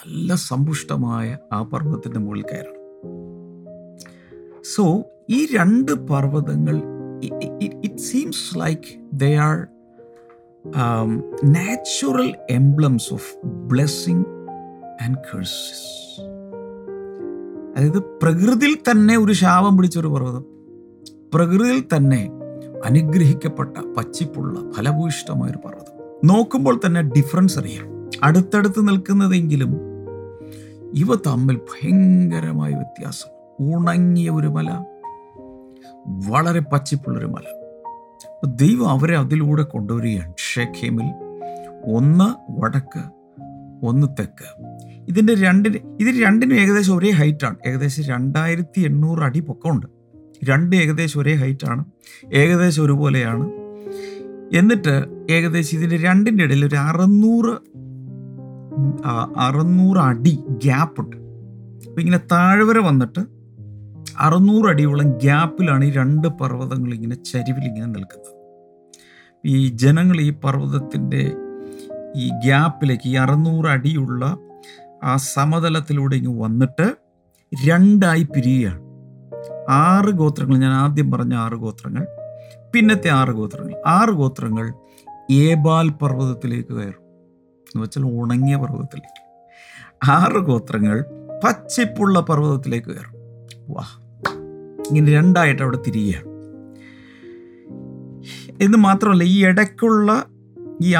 നല്ല 0.00 0.34
സമ്പുഷ്ടമായ 0.34 1.38
ആ 1.52 1.62
പർവതത്തിന്റെ 1.62 2.20
മുകളിൽ 2.20 2.42
കയറണം. 2.42 2.72
സോ 4.74 4.84
ഈ 5.30 5.46
രണ്ട് 5.56 5.92
പർവതങ്ങൾ 5.92 6.76
it 7.86 7.96
seems 7.96 8.58
like 8.58 8.88
they 9.12 9.36
are 9.36 9.56
natural 11.44 12.34
emblems 12.50 13.14
of 13.14 13.30
blessing 13.44 14.26
and 15.04 15.18
curses 15.28 15.86
അതായത് 17.76 17.98
പ്രകൃതിയിൽ 17.98 18.74
തന്നെ 18.74 19.18
ഒരു 19.18 19.32
ശാപം 19.32 19.76
പിടിച്ചൊരു 19.76 20.08
പർവതം. 20.08 20.44
പ്രകൃതിയിൽ 21.34 21.84
തന്നെ 21.96 22.30
അനുഗ്രഹിക്കപ്പെട്ട 22.84 23.76
പച്ചിപ്പുള്ള 23.96 24.72
ഫലഭൂയിഷ്ടമായൊരു 24.72 25.58
പർവതം. 25.58 26.20
നോക്കുമ്പോൾ 26.24 26.80
തന്നെ 26.86 27.02
ഡിഫറൻസ് 27.02 27.58
അറിയാം. 27.58 28.10
അടുത്തടുത്ത് 28.22 28.88
നിൽക്കുന്നതെങ്കിലും 28.88 29.76
ഇവ 30.94 31.14
തമ്മിൽ 31.14 31.56
ഭയങ്കരമായ 31.56 32.74
വ്യത്യാസം. 32.74 33.28
ഉണങ്ങിയ 33.74 34.30
ഒരു 34.30 34.48
മല 34.48 34.84
വളരെ 36.06 36.60
പച്ചിപ്പുള്ളൊരു 36.60 37.26
മല. 37.26 37.66
ദൈവം 38.44 38.90
അവരെ 38.90 39.16
അതിലൂടെ 39.16 39.62
കൊണ്ടുവരികയാണ്. 39.62 40.34
ഷേഖേമിൽ 40.54 41.06
ഒന്ന് 41.94 42.60
വടക്ക് 42.60 43.02
ഒന്ന് 43.86 44.06
തെക്ക്. 44.06 44.65
ഇതിന്റെ 45.08 45.34
രണ്ടിന് 45.34 45.78
ഇതിന് 46.00 46.22
രണ്ടിനും 46.24 46.54
ഏകദേശം 46.54 46.96
ഒരേ 46.96 47.10
ഹൈറ്റാണ് 47.10 47.56
ഏകദേശം 47.66 48.02
രണ്ടായിരത്തി 48.02 48.80
എണ്ണൂറ് 48.80 49.22
അടി 49.22 49.40
പൊക്കമുണ്ട്. 49.40 49.86
രണ്ട് 50.44 50.76
ഏകദേശം 50.76 51.20
ഒരേ 51.20 51.34
ഹൈറ്റാണ് 51.34 51.84
ഏകദേശം 52.34 52.82
ഒരുപോലെയാണ്. 52.82 53.50
എന്നിട്ട് 54.56 55.04
ഏകദേശം 55.30 55.78
ഇതിന്റെ 55.78 55.96
രണ്ടിന്റെ 55.96 56.44
ഇടയിൽ 56.44 56.64
ഒരു 56.64 56.74
അറുന്നൂറ് 56.74 57.56
അറുന്നൂറ് 59.36 59.98
അടി 59.98 60.38
ഗ്യാപ്പുണ്ട് 60.50 61.16
അപ്പം 61.86 62.00
ഇങ്ങനെ 62.00 62.18
താഴ്വര 62.32 62.78
വന്നിട്ട് 62.78 63.20
അറുന്നൂറ് 64.18 64.68
അടിയോളം 64.68 65.10
ഗ്യാപ്പിലാണ് 65.10 65.84
ഈ 65.84 65.90
രണ്ട് 65.90 66.28
പർവതങ്ങൾ 66.28 66.94
ഇങ്ങനെ 66.94 67.14
ചരിവിൽ 67.14 67.64
ഇങ്ങനെ 67.64 67.86
നിൽക്കുന്നത്. 67.86 68.34
ഈ 69.44 69.68
ജനങ്ങൾ 69.68 70.20
ഈ 70.20 70.30
പർവതത്തിന്റെ 70.30 71.32
ഈ 72.16 72.28
ഗ്യാപ്പിലേക്ക് 72.28 73.08
ഈ 73.08 73.14
അറുന്നൂറ് 73.14 73.66
അടിയുള്ള 73.66 74.38
ആ 75.06 75.16
സമതലത്തിലൂടെ 75.16 76.16
ഇങ്ങ് 76.16 76.42
വന്നിട്ട് 76.42 76.96
രണ്ടായി 77.66 78.22
പിരിയുകയാണ്. 78.22 78.80
ആറ് 79.70 80.10
ഗോത്രങ്ങൾ 80.10 80.58
ഞാൻ 80.58 80.72
ആദ്യം 80.72 81.10
പറഞ്ഞ 81.10 81.34
ആറ് 81.34 81.52
ഗോത്രങ്ങൾ 81.52 82.06
പിന്നത്തെ 82.74 83.08
ആറ് 83.08 83.28
ഗോത്രങ്ങൾ. 83.28 83.74
ആറ് 83.86 84.10
ഗോത്രങ്ങൾ 84.10 84.74
ഏബാൽ 85.30 85.88
പർവതത്തിലേക്ക് 85.88 86.68
കയറും. 86.68 87.06
എന്ന് 87.66 87.82
വെച്ചാൽ 87.82 88.02
ഉണങ്ങിയ 88.02 88.56
പർവതത്തിലേക്ക്. 88.56 89.26
ആറ് 90.10 90.38
ഗോത്രങ്ങൾ 90.38 91.04
പച്ചപ്പുള്ള 91.44 92.20
പർവതത്തിലേക്ക് 92.20 92.86
കയറും. 92.86 93.12
വാ 93.68 93.84
ഇങ്ങനെ 94.88 95.12
രണ്ടായിട്ട് 95.12 95.62
അവിടെ 95.62 95.78
തിരിയുകയാണ്. 95.86 96.36
എന്ന് 98.62 98.78
മാത്രമല്ല 98.78 99.24
ഈ 99.24 99.44
ഇടയ്ക്കുള്ള 99.44 100.24
ഈ 100.82 100.94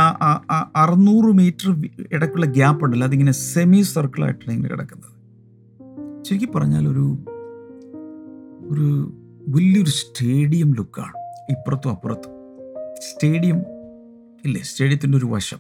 അറുന്നൂറ് 0.76 1.34
മീറ്റർ 1.34 1.90
ഇടയ്ക്കുള്ള 2.12 2.46
ഗ്യാപ്പ് 2.46 2.84
ഉണ്ടല്ലോ 2.84 3.06
അതിങ്ങനെ 3.06 3.32
സെമി 3.32 3.82
സർക്കിളായിട്ടാണ് 3.82 4.56
ഇങ്ങനെ 4.56 4.74
കിടക്കുന്നത്. 4.74 5.16
ശരിക്കും 6.24 6.52
പറഞ്ഞാൽ 6.54 6.88
ഒരു 6.88 7.18
ഒരു 8.68 9.12
വലിയൊരു 9.48 9.90
സ്റ്റേഡിയം 9.90 10.74
ലുക്കാണ് 10.74 11.12
ഇപ്പുറത്തും 11.50 11.90
അപ്പുറത്തും. 11.90 12.32
സ്റ്റേഡിയം 13.00 13.58
ഇല്ലേ? 14.44 14.60
സ്റ്റേഡിയത്തിന്റെ 14.62 15.18
ഒരു 15.18 15.26
വശം. 15.26 15.58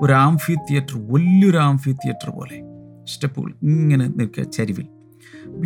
ഒരു 0.00 0.12
ആംഫി 0.12 0.54
തിയേറ്റർ 0.54 1.12
വലിയൊരു 1.12 1.58
ആംഫി 1.58 1.92
തിയേറ്റർ 1.92 2.30
പോലെ 2.30 2.60
സ്റ്റെപ്പുകൾ 3.04 3.54
ഇങ്ങനെ 3.62 4.06
നിൽക്കുക 4.06 4.44
ചരിവിൽ. 4.44 4.86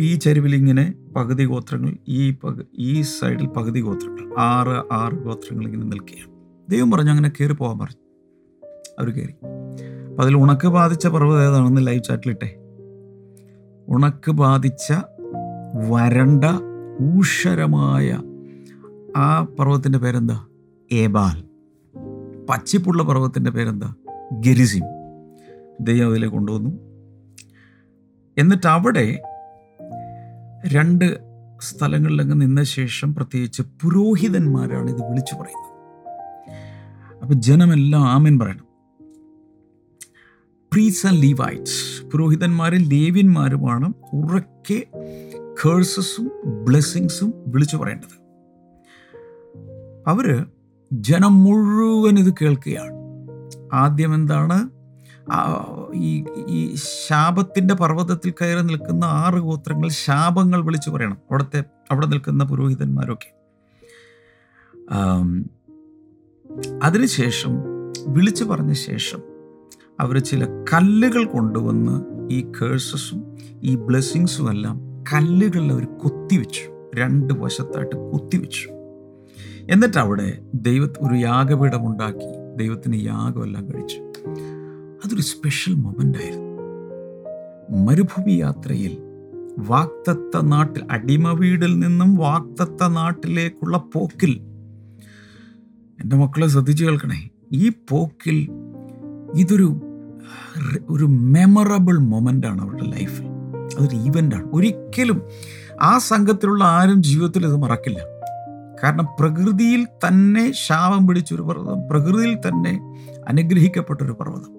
ഈ 0.01 0.15
ചരിവിൽ 0.15 0.55
ഇങ്ങനെ 0.55 0.93
പകുതി 1.15 1.45
ഗോത്രങ്ങൾ 1.45 1.97
ഈ 2.07 2.31
പക 2.31 2.63
ഈ 2.75 3.01
സൈഡിൽ 3.01 3.47
പകുതി 3.47 3.81
ഗോത്രങ്ങൾ 3.81 4.39
ആറ് 4.39 4.93
ആറ് 4.93 5.13
ഗോത്രങ്ങൾ 5.13 5.65
ഇങ്ങനെ 5.65 5.83
നിൽക്കുകയാണ്. 5.83 6.38
ദൈവം 6.69 6.91
പറഞ്ഞു 6.91 7.11
അങ്ങനെ 7.11 7.29
കയറി 7.29 7.53
പോകാൻ 7.53 7.79
പറഞ്ഞു 7.79 7.97
അവർ 8.99 9.09
കയറി 9.09 9.31
അപ്പം 10.09 10.21
അതിൽ 10.21 10.37
ഉണക്ക് 10.37 10.67
ബാധിച്ച 10.67 11.07
പർവതം 11.07 11.43
ഏതാണെന്ന് 11.43 11.87
ലൈവ് 11.87 12.03
ചാറ്റിലിട്ടെ 12.03 12.55
ഉണക്ക് 13.87 14.31
ബാധിച്ച 14.31 14.93
വരണ്ട 15.89 16.43
ഊഷരമായ 17.17 18.21
ആ 19.17 19.43
പർവതത്തിന്റെ 19.43 19.99
പേരെന്താ? 19.99 20.47
ഏബാൽ. 20.91 21.43
പച്ചിപ്പുള്ള 22.49 23.03
പർവതത്തിന്റെ 23.03 23.51
പേരെന്താ? 23.51 23.93
ഗരിസിം. 24.31 24.83
ദൈവം 25.81 26.11
അതിലെ 26.11 26.27
കൊണ്ടുവന്നു. 26.27 26.69
എന്നിട്ട് 28.37 28.67
അവിടെ 28.67 29.21
രണ്ട് 30.67 31.19
സ്ഥലങ്ങളിലങ്ങ് 31.61 32.41
നിന്ന 32.41 32.63
ശേഷം 32.63 33.15
പ്രത്യേകിച്ച് 33.15 33.61
പുരോഹിതന്മാരാണ് 33.61 34.89
ഇത് 34.89 35.09
വിളിച്ചു 35.09 35.35
പറയുന്നത്. 35.35 35.68
അപ്പൊ 37.21 37.33
ജനമെല്ലാം 37.33 38.07
ആമേൻ 38.07 38.39
പറയണം. 38.39 38.69
പ്രീസ് 40.73 41.07
ആൻഡ് 41.07 41.21
ലീവൈറ്റ്സ് 41.21 42.03
പുരോഹിതന്മാരും 42.03 42.79
ലേവ്യന്മാരുമാണ് 42.79 43.93
ഉറക്കെ 44.13 44.83
കേഴ്സസും 45.65 46.31
ബ്ലെസ്സിങ്സും 46.45 47.33
വിളിച്ചു 47.47 47.77
പറയേണ്ടത്. 47.77 48.19
അവർ 50.07 50.45
ജനം 50.93 51.43
മുഴുവൻ 51.43 52.19
ഇത് 52.19 52.33
കേൾക്കുകയാണ്. 52.41 52.93
ആദ്യം 53.73 54.15
എന്താണ്? 54.15 54.69
ഈ 55.93 56.25
ഈ 56.47 56.75
ശാപത്തിന്റെ 57.07 57.73
പർവതത്തിൽ 57.73 58.31
കയറി 58.31 58.61
നിൽക്കുന്ന 58.61 59.05
ആറ് 59.05 59.35
ഗോത്രങ്ങൾ 59.35 59.89
ശാപങ്ങൾ 59.89 60.65
വിളിച്ചു 60.65 60.89
പറയണം 60.89 61.17
അവിടുത്തെ 61.31 61.63
അവിടെ 61.91 62.05
നിൽക്കുന്ന 62.05 62.43
പുരോഹിതന്മാരൊക്കെ. 62.43 63.33
അതിനുശേഷം 66.83 67.49
വിളിച്ചു 68.07 68.43
പറഞ്ഞ 68.43 68.73
ശേഷം 68.73 69.19
അവർ 69.99 70.17
ചില 70.17 70.65
കല്ലുകൾ 70.73 71.25
കൊണ്ടുവന്ന് 71.25 72.01
ഈ 72.31 72.41
കേഴ്സസും 72.41 73.37
ഈ 73.63 73.75
ബ്ലെസ്സിങ്സും 73.75 74.51
എല്ലാം 74.51 75.03
കല്ലുകളിൽ 75.13 75.71
അവർ 75.71 75.85
കുത്തിവെച്ചു 75.85 76.91
രണ്ട് 76.95 77.33
വശത്തായിട്ട് 77.33 78.11
കുത്തിവെച്ചു 78.11 78.69
എന്നിട്ട് 79.69 79.97
അവിടെ 79.97 80.39
ദൈവ 80.55 80.83
ഒരു 80.83 81.15
യാഗപീഠം 81.15 81.87
ഉണ്ടാക്കി 81.87 82.57
ദൈവത്തിന് 82.57 82.95
യാഗമെല്ലാം 82.95 83.65
കഴിച്ചു. 83.65 84.01
അതൊരു 85.05 85.21
സ്പെഷ്യൽ 85.21 85.75
മൊമെന്റ് 85.75 86.17
ആയിരുന്നു. 86.17 86.49
മരുഭൂമി 87.85 88.31
യാത്രയിൽ 88.31 88.97
വാക്തത്ത 89.57 90.41
നാട്ടിൽ 90.41 90.81
അടിമ 90.91 91.31
വീടിൽ 91.31 91.79
നിന്നും 91.79 92.15
വാക്തത്ത 92.15 92.87
നാട്ടിലേക്കുള്ള 92.87 93.77
പോക്കിൽ 93.93 94.41
എന്റെ 96.01 96.15
മക്കളെ 96.15 96.47
ശ്രദ്ധിച്ചു 96.47 96.85
കേൾക്കണേ. 96.85 97.29
ഈ 97.53 97.69
പോക്കിൽ 97.89 98.49
ഇതൊരു 99.35 99.81
ഒരു 100.89 101.05
മെമ്മറബിൾ 101.05 101.97
ആണ് 102.47 102.61
അവരുടെ 102.61 102.85
ലൈഫിൽ 102.85 103.25
അതൊരു 103.79 103.95
ഈവന്റാണ് 103.95 104.47
ഒരിക്കലും 104.53 105.21
ആ 105.81 105.97
സംഘത്തിലുള്ള 105.97 106.63
ആരും 106.63 107.03
ജീവിതത്തിൽ 107.03 107.45
ഇത് 107.45 107.55
മറക്കില്ല. 107.55 107.99
കാരണം 108.83 109.07
പ്രകൃതിയിൽ 109.19 109.85
തന്നെ 109.85 110.51
ശാപം 110.51 111.07
പിടിച്ചൊരു 111.07 111.41
പർവതം 111.41 111.89
പ്രകൃതിയിൽ 111.89 112.35
തന്നെ 112.35 112.73
അനുഗ്രഹിക്കപ്പെട്ടൊരു 113.27 114.11
പർവതം. 114.11 114.51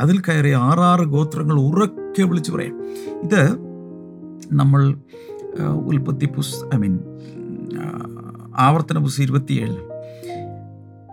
അതിൽ 0.00 0.20
കയറി 0.20 0.50
ആറാറ് 0.50 1.00
ഗോത്രങ്ങൾ 1.00 1.60
ഉറക്കെ 1.60 2.22
വിളിച്ചു 2.22 2.52
പറയാം. 2.52 2.84
ഇത് 3.24 3.40
നമ്മൾ 4.52 4.94
ഉൽപ്പത്തി 5.70 6.26
പുസ് 6.26 6.56
ഐ 6.74 6.78
മീൻ 6.78 6.98
ആവർത്തന 8.58 8.98
പുസ് 8.98 9.20
ഇരുപത്തിയേഴ് 9.20 9.95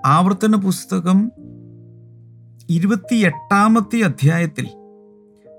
ആവർത്തന 0.06 0.56
പുസ്തകം 0.56 1.32
ഇരുപത്തി 2.70 3.16
എട്ടാമത്തെ 3.16 4.02
അധ്യായത്തിൽ 4.02 4.68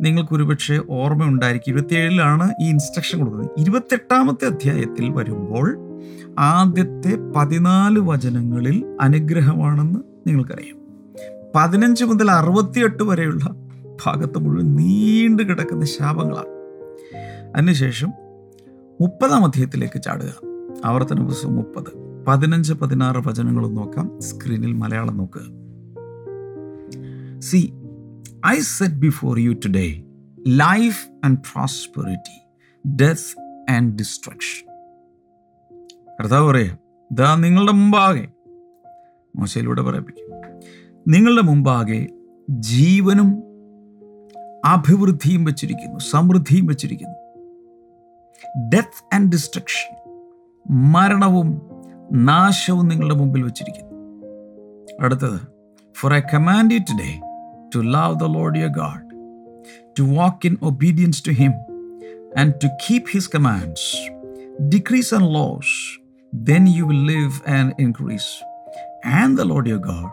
നിങ്ങൾക്ക് 0.03 0.83
ഓർമ്മ 0.91 1.25
ഉണ്ടായിരിക്കും 1.25 1.73
ഇരുപത്തിയേഴിലാണ് 1.73 2.53
ഈ 2.63 2.69
ഇൻസ്ട്രക്ഷൻ 2.69 3.19
കൊടുക്കുന്നത്. 3.19 3.51
ഇരുപത്തെട്ടാമത്തെ 3.59 4.45
അധ്യായത്തിൽ 4.45 5.11
വരുമ്പോൾ 5.11 5.77
ആദ്യത്തെ 6.39 7.17
പതിനാല് 7.37 7.99
വചനങ്ങളിൽ 7.99 8.97
അനുഗ്രഹമാണെന്ന് 9.01 10.01
നിങ്ങൾക്കറിയാം. 10.27 10.77
പതിനഞ്ച് 11.55 12.05
മുതൽ 12.05 12.31
അറുപത്തിയെട്ട് 12.31 13.03
വരെയുള്ള 13.03 13.45
ഭാഗത്ത് 14.07 14.39
മുഴുവൻ 14.39 14.77
നീണ്ടു 14.77 15.43
കിടക്കുന്ന 15.43 15.85
ശാപങ്ങളാണ്. 15.85 16.49
അതിനുശേഷം 17.57 18.13
മുപ്പതാം 19.01 19.45
അധ്യായത്തിലേക്ക് 19.45 20.03
ചാടുക. 20.03 20.35
ആവർത്തന 20.85 21.25
പുസ്തകം 21.25 21.57
മുപ്പത്. 21.57 22.04
പതിനഞ്ച് 22.29 22.73
പതിനാറ് 22.73 23.29
വചനങ്ങളും 23.29 23.75
നോക്കാം. 23.75 24.21
സ്ക്രീനിൽ 24.21 24.73
മലയാളം 24.73 25.17
നോക്കുക 25.17 25.43
see 27.41 27.73
I 28.47 28.61
set 28.61 28.95
before 28.95 29.39
you 29.39 29.53
today 29.53 30.05
life 30.49 31.09
and 31.25 31.39
prosperity 31.39 32.37
death 32.89 33.41
and 33.71 33.97
destruction 33.97 34.67
കർത്താവ് 36.21 36.51
പറയാം 36.51 36.79
ഇതാ 37.13 37.37
നിങ്ങളുടെ 37.37 37.73
മുമ്പാകെ 37.73 38.29
മോശയിലൂടെ 39.37 39.83
പറയിപ്പിക്കും 39.83 40.31
നിങ്ങളുടെ 41.09 41.43
മുമ്പാകെ 41.43 42.09
ജീവനും 42.51 43.43
അഭിവൃദ്ധിയും 44.65 45.45
വെച്ചിരിക്കുന്നു 45.45 45.99
സമൃദ്ധിയും 45.99 46.67
വെച്ചിരിക്കുന്നു. 46.67 47.15
ഡെത്ത് 48.69 49.15
ആൻഡ് 49.15 49.31
ഡിസ്ട്രക്ഷൻ 49.31 49.91
മരണവും 50.93 51.74
നാശവും 52.29 52.87
നിങ്ങളുടെ 52.87 53.17
മുമ്പിൽ 53.21 53.43
വെച്ചിരിക്കുന്നു 53.43 53.93
അടുത്തത് 55.01 55.41
for 55.95 56.13
I 56.15 56.23
command 56.33 56.75
you 56.75 56.81
today 56.91 57.11
to 57.75 57.83
love 57.97 58.15
the 58.15 58.29
Lord 58.37 58.59
your 58.59 58.73
God 58.83 59.05
to 59.99 60.05
walk 60.13 60.47
in 60.47 60.57
obedience 60.63 61.23
to 61.27 61.35
him 61.43 61.55
and 62.37 62.55
to 62.65 62.71
keep 62.87 63.11
his 63.15 63.31
commands 63.37 63.91
decrees 64.69 65.13
and 65.15 65.29
laws 65.33 65.77
then 66.33 66.67
you 66.67 66.85
will 66.87 67.05
live 67.07 67.41
and 67.47 67.73
increase. 67.79 68.43
And 69.05 69.39
the 69.39 69.45
Lord 69.45 69.67
your 69.67 69.79
God 69.79 70.11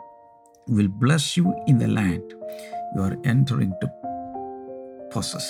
will 0.67 0.87
bless 0.87 1.35
you 1.37 1.55
in 1.67 1.79
the 1.79 1.87
land 1.89 2.23
you 2.95 3.01
are 3.01 3.15
entering 3.25 3.73
to 3.81 3.87
possess. 5.13 5.47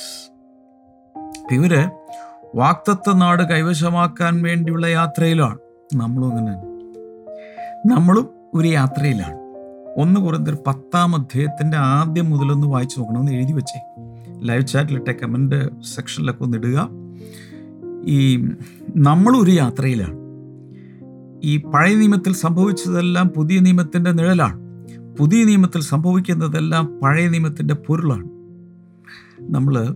ഇവർ 1.55 1.73
വാക്തത്വ 2.55 3.13
നാട് 3.13 3.43
കൈവശമാക്കാൻ 3.43 4.41
വേണ്ടിയുള്ള 4.41 4.87
യാത്രയിലാണ് 4.87 5.59
നമ്മളും 5.93 6.37
അങ്ങനെ 6.37 6.71
നമ്മളും 7.87 8.27
ഒരു 8.53 8.67
യാത്രയിലാണ്. 8.67 9.35
ഒന്ന് 9.97 10.21
കുറഞ്ഞൊരു 10.21 10.57
പത്താം 10.67 11.15
അധ്യായത്തിന്റെ 11.15 11.77
ആദ്യം 11.77 12.29
മുതലൊന്ന് 12.29 12.67
വായിച്ചു 12.67 12.99
നോക്കണം 12.99 13.19
ഒന്ന് 13.19 13.31
എഴുതി 13.31 13.53
വെച്ചേ. 13.53 13.85
ലൈവ് 14.41 14.67
ചാറ്റിലിട്ടെ 14.67 15.11
കമന്റ് 15.11 15.83
സെക്ഷനിലൊക്കെ 15.83 16.43
ഒന്ന് 16.43 16.57
ഇടുക. 16.57 16.89
ഈ 18.05 18.49
നമ്മളൊരു 18.95 19.51
യാത്രയിലാണ്. 19.51 20.17
ഈ 21.43 21.57
പഴയ 21.57 21.95
നിയമത്തിൽ 21.95 22.33
സംഭവിച്ചതെല്ലാം 22.33 23.27
പുതിയ 23.27 23.59
നിയമത്തിന്റെ 23.59 24.11
നിഴലാണ്. 24.11 24.59
പുതിയ 25.19 25.43
നിയമത്തിൽ 25.43 25.81
സംഭവിക്കുന്നതെല്ലാം 25.81 26.99
പഴയ 27.03 27.29
നിയമത്തിന്റെ 27.29 27.73
പൊരുളാണ്. 27.73 28.29
നമ്മൾ 29.41 29.95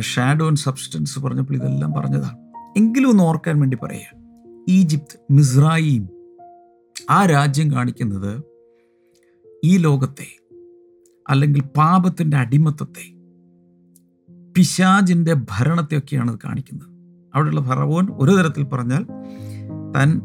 ഷാഡോ 0.00 0.46
ആൻഡ് 0.46 0.56
സബ്സ്റ്റൻസ് 0.56 1.18
പറഞ്ഞപ്പോൾ 1.18 1.54
ഇതെല്ലാം 1.54 1.92
പറഞ്ഞതാണ്. 1.92 2.36
എങ്കിലും 2.76 3.10
ഒന്ന് 3.10 3.24
ഓർക്കാൻ 3.24 3.60
വേണ്ടി 3.60 3.76
പറയുക. 3.82 4.21
Egypt 4.68 5.32
Mizraim. 5.32 6.08
ആ 7.10 7.26
രാജ്യം 7.26 7.72
കാണിക്കുന്നത് 7.72 8.42
ഈ 9.64 9.76
ലോകത്തെ 9.76 10.26
അല്ലെങ്കിൽ 11.30 11.62
പാപത്തിന്റെ 11.62 12.36
അടിമത്തത്തെ 12.36 13.12
പിശാജിന്റെ 14.56 15.34
ഭരണത്തെയൊക്കെയാണ് 15.34 16.30
അത് 16.30 16.38
കാണിക്കുന്നത്. 16.44 16.88
അവിടെയുള്ള 17.34 17.60
ഫറവോൻ 17.60 18.08
ഒരു 18.12 18.30
തരത്തിൽ 18.30 18.64
പറഞ്ഞാൽ 18.64 19.06
താൻ 19.96 20.20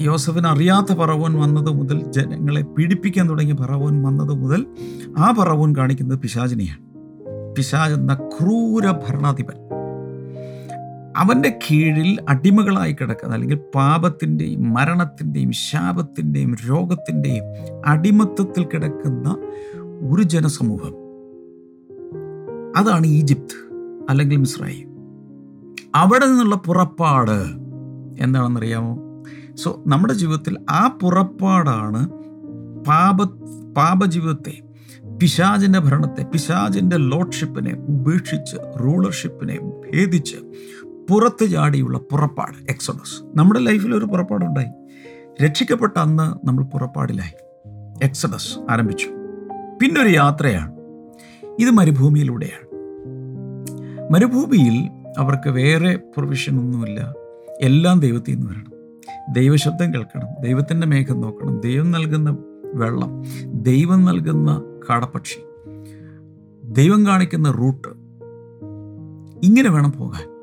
യോസഫിന് 0.00 0.46
അറിയാത്ത 0.46 0.94
പറവോൻ 0.94 1.34
വന്നത് 1.34 1.70
മുതൽ 1.70 2.12
ജനങ്ങളെ 2.12 2.62
പീഡിപ്പിക്കാൻ 2.62 3.28
തുടങ്ങിയ 3.28 3.54
പറവോൻ 3.54 4.02
വന്നത് 4.02 4.32
മുതൽ 4.32 4.66
ആ 5.18 5.30
പറവോൻ 5.30 5.76
കാണിക്കുന്നത് 5.76 6.18
പിശാചിനെയാണ്. 6.18 6.86
പിശാജ് 7.54 7.94
എന്ന 7.94 8.14
ക്രൂര 8.14 8.90
ഭരണാധിപൻ. 8.90 9.75
അവന്റെ 11.16 11.58
കീഴിൽ 11.64 12.18
അടിമകളായി 12.28 12.92
കിടക്കുന്ന 12.92 13.34
അല്ലെങ്കിൽ 13.34 13.56
പാപത്തിന്റെയും 13.74 14.74
മരണത്തിന്റെയും 14.74 15.52
ശാപത്തിന്റെയും 15.52 16.54
രോഗത്തിന്റെയും 16.68 17.44
അടിമത്തത്തിൽ 17.86 18.64
കിടക്കുന്ന 18.64 19.28
ഒരു 20.10 20.22
ജനസമൂഹം. 20.22 20.94
അതാണ് 22.76 23.06
ഈജിപ്ത് 23.06 23.56
അല്ലെങ്കിൽ 24.10 24.36
മിസ്രൈ 24.36 24.82
അവിടെ 25.94 26.26
നിന്നുള്ള 26.26 26.54
പുറപ്പാട് 26.56 27.38
എന്താണെന്നറിയാമോ? 28.18 28.94
സോ 29.54 29.84
നമ്മുടെ 29.86 30.12
ജീവിതത്തിൽ 30.12 30.56
ആ 30.70 30.98
പുറപ്പാടാണ് 31.02 32.08
പാപ 32.84 33.22
പാപജീവിതത്തെ 33.76 34.62
പിശാജിന്റെ 35.20 35.78
ഭരണത്തെ 35.78 36.22
പിശാജിന്റെ 36.22 36.96
ലോഡ്ഷിപ്പിനെ 36.96 37.74
ഉപേക്ഷിച്ച് 37.74 38.56
റൂളർഷിപ്പിനെ 38.84 39.58
ഭേദിച്ച് 39.60 40.36
പുറത്ത് 41.10 41.50
ചാടിയുള്ള 41.50 41.98
പുറപ്പാട് 41.98 42.70
എക്സോഡസ്. 42.70 43.38
നമ്മുടെ 43.38 43.60
ലൈഫിൽ 43.60 43.94
ഒരു 43.94 44.04
പുറപ്പാടുണ്ടായി. 44.04 44.66
രക്ഷിക്കപ്പെട്ട 45.44 45.98
അന്ന് 45.98 46.46
നമ്മൾ 46.46 46.64
പുറപ്പാടിലായി. 46.64 47.32
എക്സഡസ് 48.04 48.58
ആരംഭിച്ചു. 48.70 49.08
പിന്നെ 49.82 50.02
ഒരു 50.02 50.08
യാത്രയാണ്. 50.08 50.74
ഇത് 51.60 51.70
മരുഭൂമിയിലൂടെയാണ്. 51.70 52.66
മരുഭൂമിയിൽ 54.12 54.90
അവർക്ക് 55.18 55.48
വേറെ 55.48 55.96
പ്രൊവിഷൻ 55.96 56.60
ഒന്നുമില്ല. 56.60 57.14
എല്ലാം 57.60 58.00
ദൈവത്തിൽ 58.00 58.34
നിന്ന് 58.34 58.50
വരണം. 58.50 58.72
ദൈവശബ്ദം 59.32 59.94
കേൾക്കണം. 59.94 60.42
ദൈവത്തിന്റെ 60.42 60.86
മേഘം 60.86 61.20
നോക്കണം. 61.20 61.60
ദൈവം 61.60 61.90
നൽകുന്ന 61.90 62.36
വെള്ളം 62.74 63.22
ദൈവം 63.44 64.04
നൽകുന്ന 64.04 64.62
കാടപക്ഷി 64.90 65.40
ദൈവം 66.64 67.06
കാണിക്കുന്ന 67.06 67.50
റൂട്ട്. 67.50 67.88
ഇങ്ങനെ 69.46 69.70
വേണം 69.70 69.92
പോകാൻ. 69.92 70.35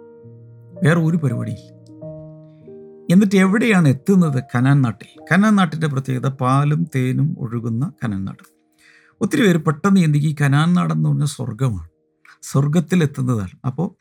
വേറെ 0.84 1.00
ഒരു 1.00 1.17
പരിപാടിയില്ല. 1.17 1.74
എന്നിട്ട് 3.13 3.36
എവിടെയാണ് 3.36 3.88
എത്തുന്നത് 3.88 4.43
കനാൻ 4.56 4.82
നാട്ടിൽ? 4.82 5.26
കനാൻ 5.32 5.56
നാട്ടിന്റെ 5.56 5.88
പ്രത്യേകത 5.88 6.28
പാലും 6.28 6.84
തേനും 6.96 7.36
ഒഴുകുന്ന 7.39 7.91
കനാൻ 8.04 8.26
നാട്. 8.26 8.43
ഒത്തിരി 9.22 9.41
പേര് 9.41 9.58
പെട്ടെന്ന് 9.58 10.02
ചിന്തിക്കും 10.02 10.30
ഈ 10.30 10.36
കനാൻ 10.41 10.74
നാടെന്ന് 10.74 11.10
പറഞ്ഞാൽ 11.10 11.26
സ്വർഗമാണ് 11.26 11.88
സ്വർഗത്തിലെത്തുന്നതാണ് 12.41 13.67
അപ്പോൾ 13.67 13.96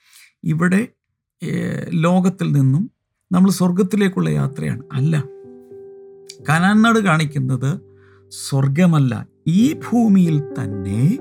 ഇവിടെ 0.44 0.88
ലോകത്തിൽ 1.88 2.52
നിന്നും 2.52 2.90
നമ്മൾ 3.32 3.50
സ്വർഗത്തിലേക്കുള്ള 3.50 4.28
യാത്രയാണ്. 4.28 4.82
അല്ല. 4.92 5.24
കനാൻ 6.48 6.82
നാട് 6.82 6.98
കാണിക്കുന്നത് 6.98 7.80
സ്വർഗമല്ല 8.28 9.26
ഈ 9.46 9.72
ഭൂമിയിൽ 9.72 10.40
തന്നെ 10.40 11.18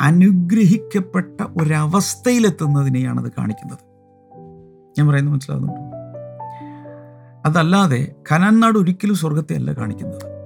അനുഗ്രഹിക്കപ്പെട്ട 0.00 1.40
ഒരവസ്ഥയിലെത്തുന്നതിനെയാണ് 1.42 3.24
അത് 3.24 3.32
കാണിക്കുന്നത്. 3.38 3.85
ഞാൻ 4.98 5.08
പറയുന്നത് 5.08 5.34
മനസ്സിലാകുന്നുണ്ട് 5.34 5.80
അതല്ലാതെ 7.48 8.14
കനാൻ 8.32 8.60
നാട് 8.60 8.78
ഒരിക്കലും 8.78 9.14
സ്വർഗത്തെ 9.14 9.54
അല്ല 9.54 9.72
കാണിക്കുന്നത്. 9.72 10.36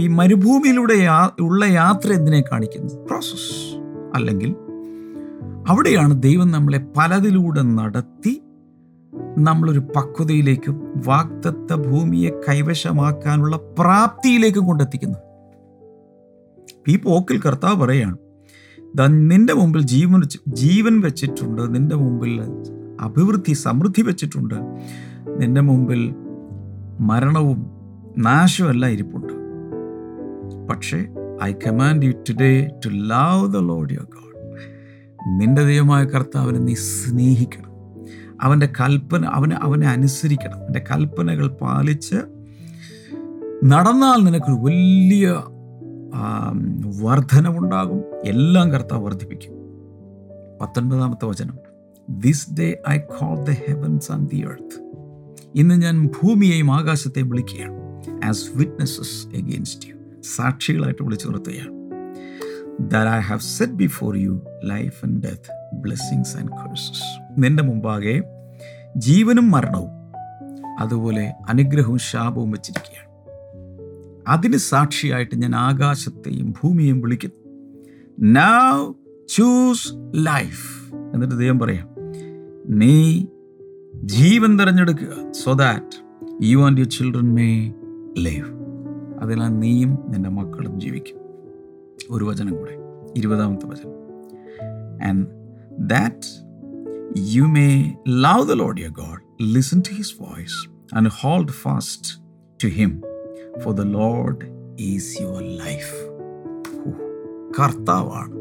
ഈ 0.00 0.06
മരുഭൂമിയിലൂടെ 0.06 0.94
ഉള്ള 1.40 1.64
യാത്ര 1.64 2.12
എന്തിനെ 2.12 2.40
കാണിക്കുന്നു? 2.40 3.06
പ്രോസസ് 3.06 3.76
അല്ലെങ്കിൽ 4.14 4.54
അവിടെയാണ് 5.68 6.22
ദൈവം 6.22 6.50
നമ്മളെ 6.50 6.78
പലതിലൂടെ 6.96 7.62
നടത്തി 7.62 8.42
നമ്മളൊരു 9.38 9.78
പക്വതയിലേക്കും 9.78 11.02
വാക്തത്വ 11.06 11.76
ഭൂമിയെ 11.76 12.30
കൈവശമാക്കാനുള്ള 12.48 13.56
പ്രാപ്തിയിലേക്കും 13.56 14.66
കൊണ്ടെത്തിക്കുന്നത്. 14.66 15.22
ഈ 16.88 16.96
പോക്കിൽ 16.96 17.40
കർത്താവ് 17.40 17.76
പറയുകയാണ് 17.76 18.16
നിന്റെ 19.30 19.52
മുമ്പിൽ 19.52 19.82
ജീവൻ 19.82 20.22
ജീവൻ 20.48 21.00
വെച്ചിട്ടുണ്ട്. 21.00 21.74
നിന്റെ 21.74 21.96
മുമ്പിൽ 21.96 22.40
അഭിവൃദ്ധി 23.02 23.52
സമൃദ്ധി 23.52 24.02
വെച്ചിട്ടുണ്ട്. 24.02 24.54
നിന്റെ 25.38 25.60
മുമ്പിൽ 25.60 26.14
മരണവും 27.00 27.66
നാശവും 28.18 28.70
എല്ലാം 28.70 28.92
ഇരിപ്പുണ്ട്. 28.92 29.32
പക്ഷേ 30.70 30.98
I 31.42 31.52
command 31.52 32.04
you 32.06 32.12
today 32.30 32.52
to 32.84 32.88
love 32.88 33.52
the 33.52 33.56
Lord 33.56 33.92
your 33.92 34.04
God 34.04 34.32
നിന്റെ 35.40 35.62
ദൈവമായ 35.64 36.04
കർത്താവിനെ 36.04 36.58
നീ 36.58 36.74
സ്നേഹിക്കണം. 36.74 37.72
അവന്റെ 38.42 38.68
കൽപ്പന 38.80 39.24
അവനെ 39.24 39.56
അവനെ 39.56 39.88
അനുസരിക്കണം. 39.88 40.58
അവന്റെ 40.58 40.84
കൽപ്പനകൾ 40.90 41.48
പാലിച്ച് 41.48 42.18
നടന്നാൽ 43.64 44.24
നിനക്കൊരു 44.24 44.58
വലിയ 44.62 45.26
വർധനവുണ്ടാകും. 47.02 48.00
എല്ലാം 48.24 48.70
കർത്താവ് 48.70 49.04
വർദ്ധിപ്പിക്കും. 49.04 49.52
പത്തൊൻപതാമത്തെ 50.60 51.26
വചനം. 51.26 51.61
This 52.18 52.54
day 52.54 52.82
I 52.90 52.98
call 52.98 53.44
the 53.44 53.50
heavens 53.50 54.12
and 54.12 54.30
the 54.30 54.36
earth 54.36 54.92
ഇന്ന് 55.54 55.82
ഞാൻ 55.82 56.06
ഭൂമിയെയും 56.06 56.70
ആകാശത്തെയും 56.70 57.28
വിളിക്കുകയാണ്. 57.28 57.82
ആസ് 58.24 58.44
വിറ്റ്നസ്സസ് 58.54 59.36
എഗെയിൻസ്റ്റ് 59.36 59.88
യു 59.88 59.94
സാക്ഷികളായിട്ട് 60.22 61.02
വിളിച്ചു 61.02 61.28
നിർത്തുകയാണ്. 61.28 61.70
That 62.80 63.10
I 63.10 63.18
have 63.18 63.40
set 63.40 63.72
before 63.72 64.16
you 64.16 64.42
life 64.64 65.06
and 65.06 65.22
death 65.22 65.76
blessings 65.76 66.36
and 66.36 66.48
curses 66.48 67.24
നിന്റെ 67.38 67.62
മുമ്പാകെ 67.62 68.22
ജീവനും 68.96 69.50
മരണവും 69.50 69.90
അതുപോലെ 70.78 71.32
അനുഗ്രഹവും 71.48 71.98
ശാപവും 71.98 72.50
വെച്ചിരിക്കുകയാണ്. 72.50 73.12
അതിന് 74.28 74.56
സാക്ഷിയായിട്ട് 74.56 75.36
ഞാൻ 75.36 75.56
ആകാശത്തെയും 75.56 76.54
ഭൂമിയെയും 76.62 77.00
വിളിക്കുന്നു. 77.00 77.52
നൗ 78.20 78.92
ചൂസ് 79.28 79.88
ലൈഫ് 80.14 80.94
എന്നിട്ട് 81.14 81.38
ദൈവം 81.38 81.58
പറയാം 81.58 81.91
നീ 82.68 83.26
ജീവൻ 83.94 84.58
തിരഞ്ഞെടുക്കുക 84.58 85.32
so 85.32 85.52
that 85.52 86.04
you 86.42 86.58
and 86.58 86.78
your 86.78 86.90
children 86.90 87.34
may 87.34 87.72
live 88.18 88.46
അതിനാൽ 89.20 89.48
നീയും 89.48 89.98
നിന്റെ 90.08 90.28
മക്കളും 90.28 90.80
ജീവിക്കും. 90.80 91.16
ഒരു 92.10 92.24
വചനം 92.24 92.56
കൂടെ. 92.56 92.70
ഇരുപതാമത്തെ 93.16 93.66
വചനം. 93.66 93.92
And 95.08 95.26
that 95.78 96.44
you 97.18 97.42
may 97.42 97.94
love 98.08 98.48
the 98.48 98.52
Lord 98.52 98.80
you 98.80 98.88
God 98.88 99.20
listen 99.42 99.80
to 99.80 99.94
his 99.94 100.14
voice 100.20 100.68
and 100.96 101.08
hold 101.20 101.48
fast 101.48 102.20
to 102.64 102.68
him 102.68 103.02
for 103.60 103.74
the 103.74 103.80
Lord 103.80 104.46
is 104.80 105.22
your 105.22 105.42
life 105.42 106.12
കർത്താവാണ് 107.60 108.32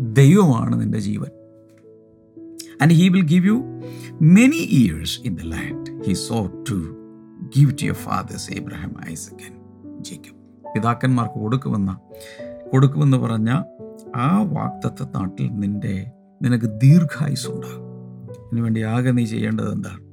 ദൈവമാണ് 0.00 0.80
നിന്റെ 0.80 0.98
ജീവൻ. 0.98 1.45
And 2.82 2.94
he 2.94 3.08
will 3.08 3.22
give 3.22 3.46
you 3.46 3.80
many 4.22 4.56
years 4.56 5.20
in 5.20 5.34
the 5.34 5.40
land 5.40 6.04
he 6.04 6.12
swore 6.12 6.46
to 6.46 6.74
give 7.56 7.72
to 7.72 7.84
your 7.84 7.94
fathers 7.94 8.52
Abraham 8.52 8.94
Isaac 9.10 9.52
ജയിക്കും 10.00 10.36
പിതാക്കന്മാർക്ക് 10.74 11.40
കൊടുക്കുമെന്ന 11.40 11.98
കൊടുക്കുമെന്ന് 12.72 13.16
പറഞ്ഞ 13.16 13.62
ആ 14.16 14.42
വാക്തത്വ 14.42 15.08
നാട്ടിൽ 15.14 15.48
നിന്റെ 15.48 16.12
നിനക്ക് 16.42 16.66
ദീർഘായുസ് 16.66 17.48
ഉണ്ടാകും. 17.50 17.82
അതിനുവേണ്ടി 18.46 18.80
ആകെ 18.80 19.10
നീ 19.10 19.24
ചെയ്യേണ്ടത് 19.24 19.72
എന്താണ് 19.72 20.06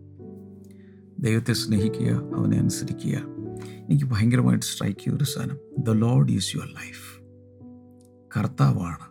ദൈവത്തെ 1.24 1.54
സ്നേഹിക്കുക 1.54 2.08
അവനെ 2.36 2.58
അനുസരിക്കുക. 2.58 3.18
എനിക്ക് 3.90 4.06
ഭയങ്കരമായിട്ട് 4.06 4.66
സ്ട്രൈക്ക് 4.66 5.00
ചെയ്തൊരു 5.00 5.24
സാധനം. 5.24 5.58
The 5.80 5.90
Lord 5.90 6.32
is 6.32 6.56
your 6.56 6.68
life 6.68 7.24
കർത്താവാണ് 8.38 9.08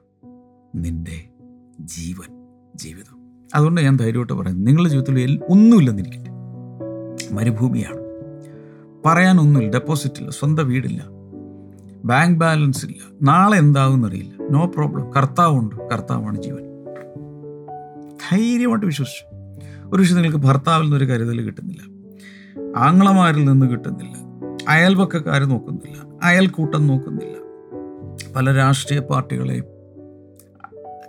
നിന്റെ 0.75 1.25
ജീവൻ 1.81 2.31
ജീവിതം. 2.75 3.22
അതുകൊണ്ട് 3.55 3.81
ഞാൻ 3.81 3.97
ധൈര്യമായിട്ട് 3.97 4.33
പറയുന്നത് 4.33 4.67
നിങ്ങളുടെ 4.67 4.91
ജീവിതത്തിൽ 4.91 5.41
ഒന്നുമില്ലെന്നിരിക്കട്ടെ. 5.49 6.31
മരുഭൂമിയാണ്. 7.35 8.03
പറയാനൊന്നുമില്ല. 9.07 9.73
ഡെപ്പോസിറ്റ് 9.73 10.15
ഇല്ല. 10.19 10.31
സ്വന്തം 10.31 10.69
വീടില്ല. 10.69 11.05
ബാങ്ക് 12.05 12.39
ബാലൻസ് 12.39 12.87
ഇല്ല. 12.87 13.03
നാളെ 13.23 13.59
എന്താവും 13.59 14.07
അറിയില്ല. 14.07 14.35
നോ 14.51 14.67
പ്രോബ്ലം 14.67 15.11
കർത്താവുണ്ട്. 15.11 15.77
കർത്താവാണ് 15.77 16.43
ജീവൻ. 16.43 16.63
ധൈര്യമായിട്ട് 18.31 18.87
വിശ്വസിച്ചു. 18.87 19.25
ഒരു 19.93 20.03
പക്ഷേ 20.03 20.15
നിങ്ങൾക്ക് 20.15 20.39
ഭർത്താവിൽ 20.39 20.83
നിന്നൊരു 20.83 21.05
കരുതൽ 21.05 21.41
കിട്ടുന്നില്ല. 21.41 21.93
ആങ്ങളമാരിൽ 22.77 23.45
നിന്ന് 23.45 23.67
കിട്ടുന്നില്ല. 23.67 24.17
അയൽപക്കക്കാർ 24.69 25.45
നോക്കുന്നില്ല. 25.45 26.19
അയൽക്കൂട്ടം 26.23 26.87
നോക്കുന്നില്ല. 26.87 27.33
പല 28.33 28.53
രാഷ്ട്രീയ 28.53 29.01
പാർട്ടികളെയും 29.01 29.65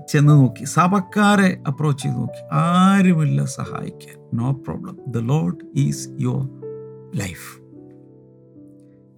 ചെന്ന് 0.09 0.29
നോക്കി. 0.29 0.63
സഭക്കാരെ 0.63 1.63
അപ്രോച്ച് 1.67 2.03
ചെയ്ത് 2.03 2.17
നോക്കി. 2.17 2.49
ആരുമില്ല 2.53 3.45
സഹായിക്കാൻ. 3.45 4.29
No 4.33 4.51
problem 4.51 4.97
the 5.07 5.17
Lord 5.17 5.57
is 5.75 6.09
your 6.19 6.49
life 7.15 7.61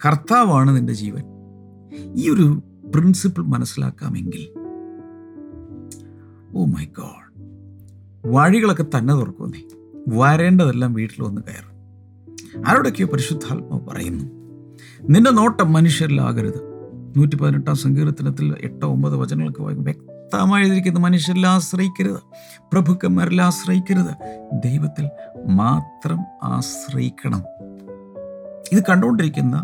കർത്താവാണ് 0.06 0.78
നിന്റെ 0.78 0.94
ജീവൻ. 0.94 1.24
ഈ 2.16 2.30
ഒരു 2.30 2.64
പ്രിൻസിപ്പിൾ 2.96 3.42
മനസ്സിലാക്കാമെങ്കിൽ 3.42 4.50
ഓ 6.56 6.66
മൈ 6.66 6.86
ഗോഡ് 6.86 7.26
വഴികളൊക്കെ 8.26 8.86
തന്നെ 8.98 9.14
തുറക്കുന്നേ 9.14 9.64
വരേണ്ടതെല്ലാം 10.08 10.94
വീട്ടിൽ 10.94 11.24
വന്ന് 11.24 11.42
കയറും. 11.42 11.76
ആരോടൊക്കെയോ 12.68 13.08
പരിശുദ്ധാത്മാവ് 13.08 13.86
പറയുന്നു 13.86 14.24
നിന്റെ 15.10 15.32
നോട്ടം 15.32 15.74
മനുഷ്യരിലാകരുത്. 15.74 16.76
നൂറ്റി 17.18 17.36
പതിനെട്ടാം 17.36 17.76
സങ്കീർത്തനത്തിൽ 17.76 18.56
എട്ടോ 18.62 18.88
ഒമ്പത് 18.88 19.16
വചനങ്ങൾക്ക് 19.16 19.62
വായിക്കും 19.62 19.86
വ്യക്തമായി 20.26 20.62
എഴുതിയിരിക്കുന്ന 20.62 21.00
മനുഷ്യരിൽ 21.00 21.48
ആശ്രയിക്കരുത്. 21.48 22.18
പ്രഭുക്കന്മാരിൽ 22.72 23.42
ആശ്രയിക്കരുത്. 23.42 24.42
ദൈവത്തിൽ 24.54 25.10
മാത്രം 25.46 26.20
ആശ്രയിക്കണം. 26.44 27.44
ഇത് 28.72 28.84
കണ്ടുകൊണ്ടിരിക്കുന്ന 28.90 29.64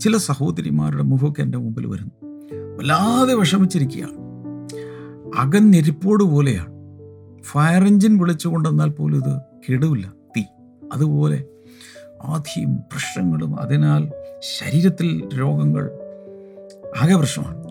ചില 0.00 0.16
സഹോദരിമാരുടെ 0.16 1.02
മുഖമൊക്കെ 1.02 1.42
എന്റെ 1.42 1.58
മുമ്പിൽ 1.58 1.86
വരുന്നു. 1.86 2.26
വല്ലാതെ 2.78 3.34
വിഷമിച്ചിരിക്കുകയാണ്. 3.34 4.12
അകന്നെരിപ്പോട് 5.38 6.24
പോലെയാണ്. 6.24 6.72
ഫയർ 7.42 7.84
എഞ്ചിൻ 7.84 8.18
വിളിച്ചു 8.18 8.48
കൊണ്ടുവന്നാൽ 8.48 8.90
പോലും 8.90 9.16
ഇത് 9.16 9.40
കെടുവില്ല. 9.70 10.12
തീ. 10.36 10.42
അതുപോലെ 10.92 11.44
ആധിയും 12.24 12.76
പ്രശ്നങ്ങളും. 12.76 13.60
അതിനാൽ 13.60 14.12
ശരീരത്തിൽ 14.40 15.28
രോഗങ്ങൾ 15.40 15.90
ആകെ 17.02 17.14
പ്രശ്നമാണ്. 17.14 17.65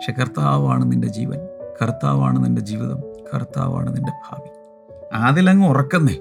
പക്ഷെ 0.00 0.12
കർത്താവാണ് 0.12 0.92
നിന്റെ 0.92 1.08
ജീവൻ 1.08 1.38
കർത്താവാണ് 1.82 2.44
നിന്റെ 2.44 2.62
ജീവിതം 2.62 3.00
കർത്താവാണ് 3.34 3.96
നിന്റെ 3.96 4.12
ഭാവി. 4.12 4.48
അതിലങ്ങ് 5.14 5.68
ഉറക്കുന്നേ. 5.68 6.14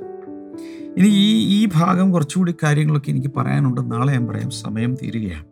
ഇനി 0.97 1.07
ഈ 1.07 1.63
ഈ 1.63 1.69
ഭാഗം 1.75 2.11
കുറച്ചുകൂടി 2.11 2.55
കാര്യങ്ങളൊക്കെ 2.63 3.09
എനിക്ക് 3.09 3.27
പറയാനുണ്ട്. 3.37 3.91
നാളെ 3.91 4.13
ഞാൻ 4.13 4.27
പറയാം. 4.27 4.49
സമയം 4.49 4.95
തീരുകയാണ്. 4.95 5.45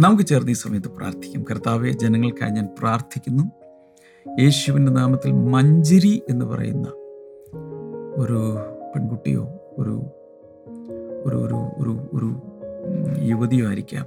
നമുക്ക് 0.00 0.22
ചേർന്ന് 0.22 0.50
ഈ 0.50 0.54
സമയത്ത് 0.54 0.88
പ്രാർത്ഥിക്കും. 0.88 1.44
കർത്താവെ 1.50 1.90
ജനങ്ങൾക്കായി 1.90 2.50
ഞാൻ 2.50 2.68
പ്രാർത്ഥിക്കുന്നു. 2.78 3.50
യേശുവിന്റെ 4.40 4.92
നാമത്തിൽ 4.92 5.32
മഞ്ചരി 5.32 6.22
എന്ന് 6.30 6.44
പറയുന്ന 6.44 6.99
ഒരു 8.20 8.56
പെൺകുട്ടിയോ 8.94 9.42
ഒരു 9.78 10.02
ഒരു 11.26 11.36
ഒരു 11.36 11.54
ഒരു 11.54 11.92
ഒരു 12.12 12.28
യുവതിയോ 13.22 13.68
ആയിരിക്കാം. 13.68 14.06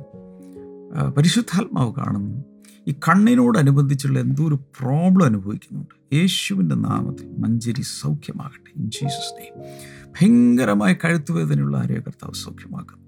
പരിശുദ്ധാത്മാവ് 1.11 1.93
കാണുന്നു. 1.93 2.43
ഈ 2.87 2.91
കണ്ണിനോടനുബന്ധിച്ചുള്ള 2.91 4.19
എന്തോ 4.19 4.47
ഒരു 4.47 4.55
പ്രോബ്ലം 4.55 5.25
അനുഭവിക്കുന്നുണ്ട്. 5.25 6.15
യേശുവിന്റെ 6.15 6.75
നാമത്തിൽ 6.75 7.35
മഞ്ചരി 7.37 7.81
സൗഖ്യമാകട്ടെ. 7.81 8.79
ഇൻ 8.79 8.89
ജീസസ് 8.89 9.33
നെയ്മ് 9.39 9.63
ഭയങ്കരമായ 10.07 10.93
കഴുത്തുവേദനയുള്ള 10.93 11.77
ആരെയോ 11.77 12.01
കർത്താവ് 12.01 12.33
സൗഖ്യമാക്കുന്നു. 12.33 13.03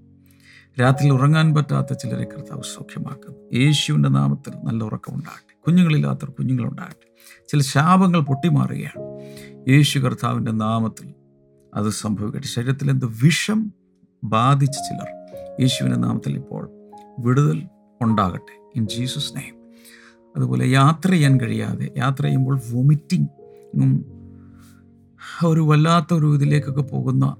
രാത്രിയിൽ 0.80 1.12
ഉറങ്ങാൻ 1.12 1.54
പറ്റാത്ത 1.54 1.92
ചിലരെ 1.92 2.24
കർത്താവ് 2.24 2.62
സൗഖ്യമാക്കുന്നു. 2.62 3.38
യേശുവിന്റെ 3.54 4.08
നാമത്തിൽ 4.08 4.52
നല്ല 4.64 4.84
ഉറക്കമുണ്ടാകട്ടെ. 4.84 5.45
കുഞ്ഞുങ്ങളില്ലാത്തവർ 5.66 6.30
കുഞ്ഞുങ്ങളുണ്ടാകട്ടെ. 6.30 7.14
ചില 7.48 7.60
ശാപങ്ങൾ 7.60 8.20
പൊട്ടിമാറുകയാണ്. 8.20 9.02
യേശു 9.68 9.98
കർത്താവിന്റെ 9.98 10.52
നാമത്തിൽ 10.52 11.14
അത് 11.74 11.90
സംഭവിക്കട്ടെ. 11.90 12.46
ശരീരത്തിൽ 12.46 12.90
എന്ത് 12.90 13.06
വിഷം 13.06 13.72
ബാധിച്ച 14.24 14.76
ചിലർ 14.76 15.26
യേശുവിന്റെ 15.60 15.98
നാമത്തിൽ 15.98 16.36
ഇപ്പോൾ 16.36 16.70
വിടുതൽ 17.18 17.62
ഉണ്ടാകട്ടെ. 18.02 18.72
ഇൻ 18.76 18.86
ജീസസ് 18.86 19.18
സ്നേഹം 19.18 19.56
അതുപോലെ 20.36 20.68
യാത്ര 20.68 21.10
ചെയ്യാൻ 21.10 21.40
കഴിയാതെ 21.40 21.94
യാത്ര 21.96 22.22
ചെയ്യുമ്പോൾ 22.22 22.60
വൊമിറ്റിങ്ങും 22.70 24.04
ഒരു 25.46 25.60
വല്ലാത്ത 25.60 26.14
ഒരു 26.14 26.34
ഇതിലേക്കൊക്കെ 26.34 26.82
പോകുന്ന 26.82 27.36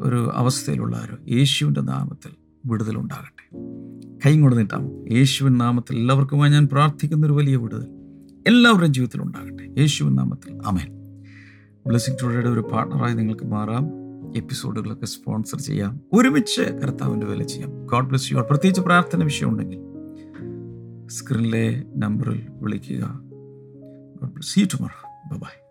ഒരു 0.00 0.30
അവസ്ഥയിലുള്ള 0.34 0.96
ആരോ 0.96 1.16
യേശുവിന്റെ 1.28 1.80
നാമത്തിൽ 1.80 2.30
വിടുതലുണ്ടാകട്ടെ 2.66 3.71
കൈ 4.26 4.40
കൊണ്ട് 4.40 4.56
നീട്ടാമോ 4.56 5.04
യേശുവിൻ 5.10 5.58
നാമത്തിൽ 5.58 5.96
എല്ലാവർക്കുമായി 5.96 6.50
ഞാൻ 6.50 6.68
പ്രാർത്ഥിക്കുന്ന 6.72 7.26
ഒരു 7.26 7.32
വലിയ 7.32 7.56
വിടുതൽ. 7.56 7.86
എല്ലാവരുടെയും 8.46 8.94
ജീവിതത്തിൽ 8.94 9.22
ഉണ്ടാകട്ടെ. 9.22 9.80
യേശുവിൻ 9.80 10.14
നാമത്തിൽ. 10.14 10.58
അമേൻ 10.66 10.92
ബ്ലെസ്സിംഗ് 11.86 12.18
ടുഡേയുടെ 12.22 12.48
ഒരു 12.48 12.60
പാർട്ണറായി 12.60 13.14
നിങ്ങൾക്ക് 13.14 13.44
മാറാം. 13.44 13.86
എപ്പിസോഡുകളൊക്കെ 14.36 15.06
സ്പോൺസർ 15.06 15.60
ചെയ്യാം. 15.60 16.00
ഒരുമിച്ച് 16.12 16.62
കർത്താവിന്റെ 16.62 17.26
വില 17.26 17.42
ചെയ്യാം. 17.42 17.86
ഗോഡ് 17.86 18.08
ബ്ലസ് 18.08 18.32
യു 18.32 18.36
പ്രത്യേകിച്ച് 18.36 18.80
പ്രാർത്ഥന 18.80 19.24
വിഷയം 19.24 19.48
ഉണ്ടെങ്കിൽ 19.48 19.78
സ്ക്രീനിലെ 21.08 21.84
നമ്പറിൽ 21.96 22.46
വിളിക്കുക. 22.50 23.20
God 24.22 24.32
bless 24.32 24.76
by 25.32 25.61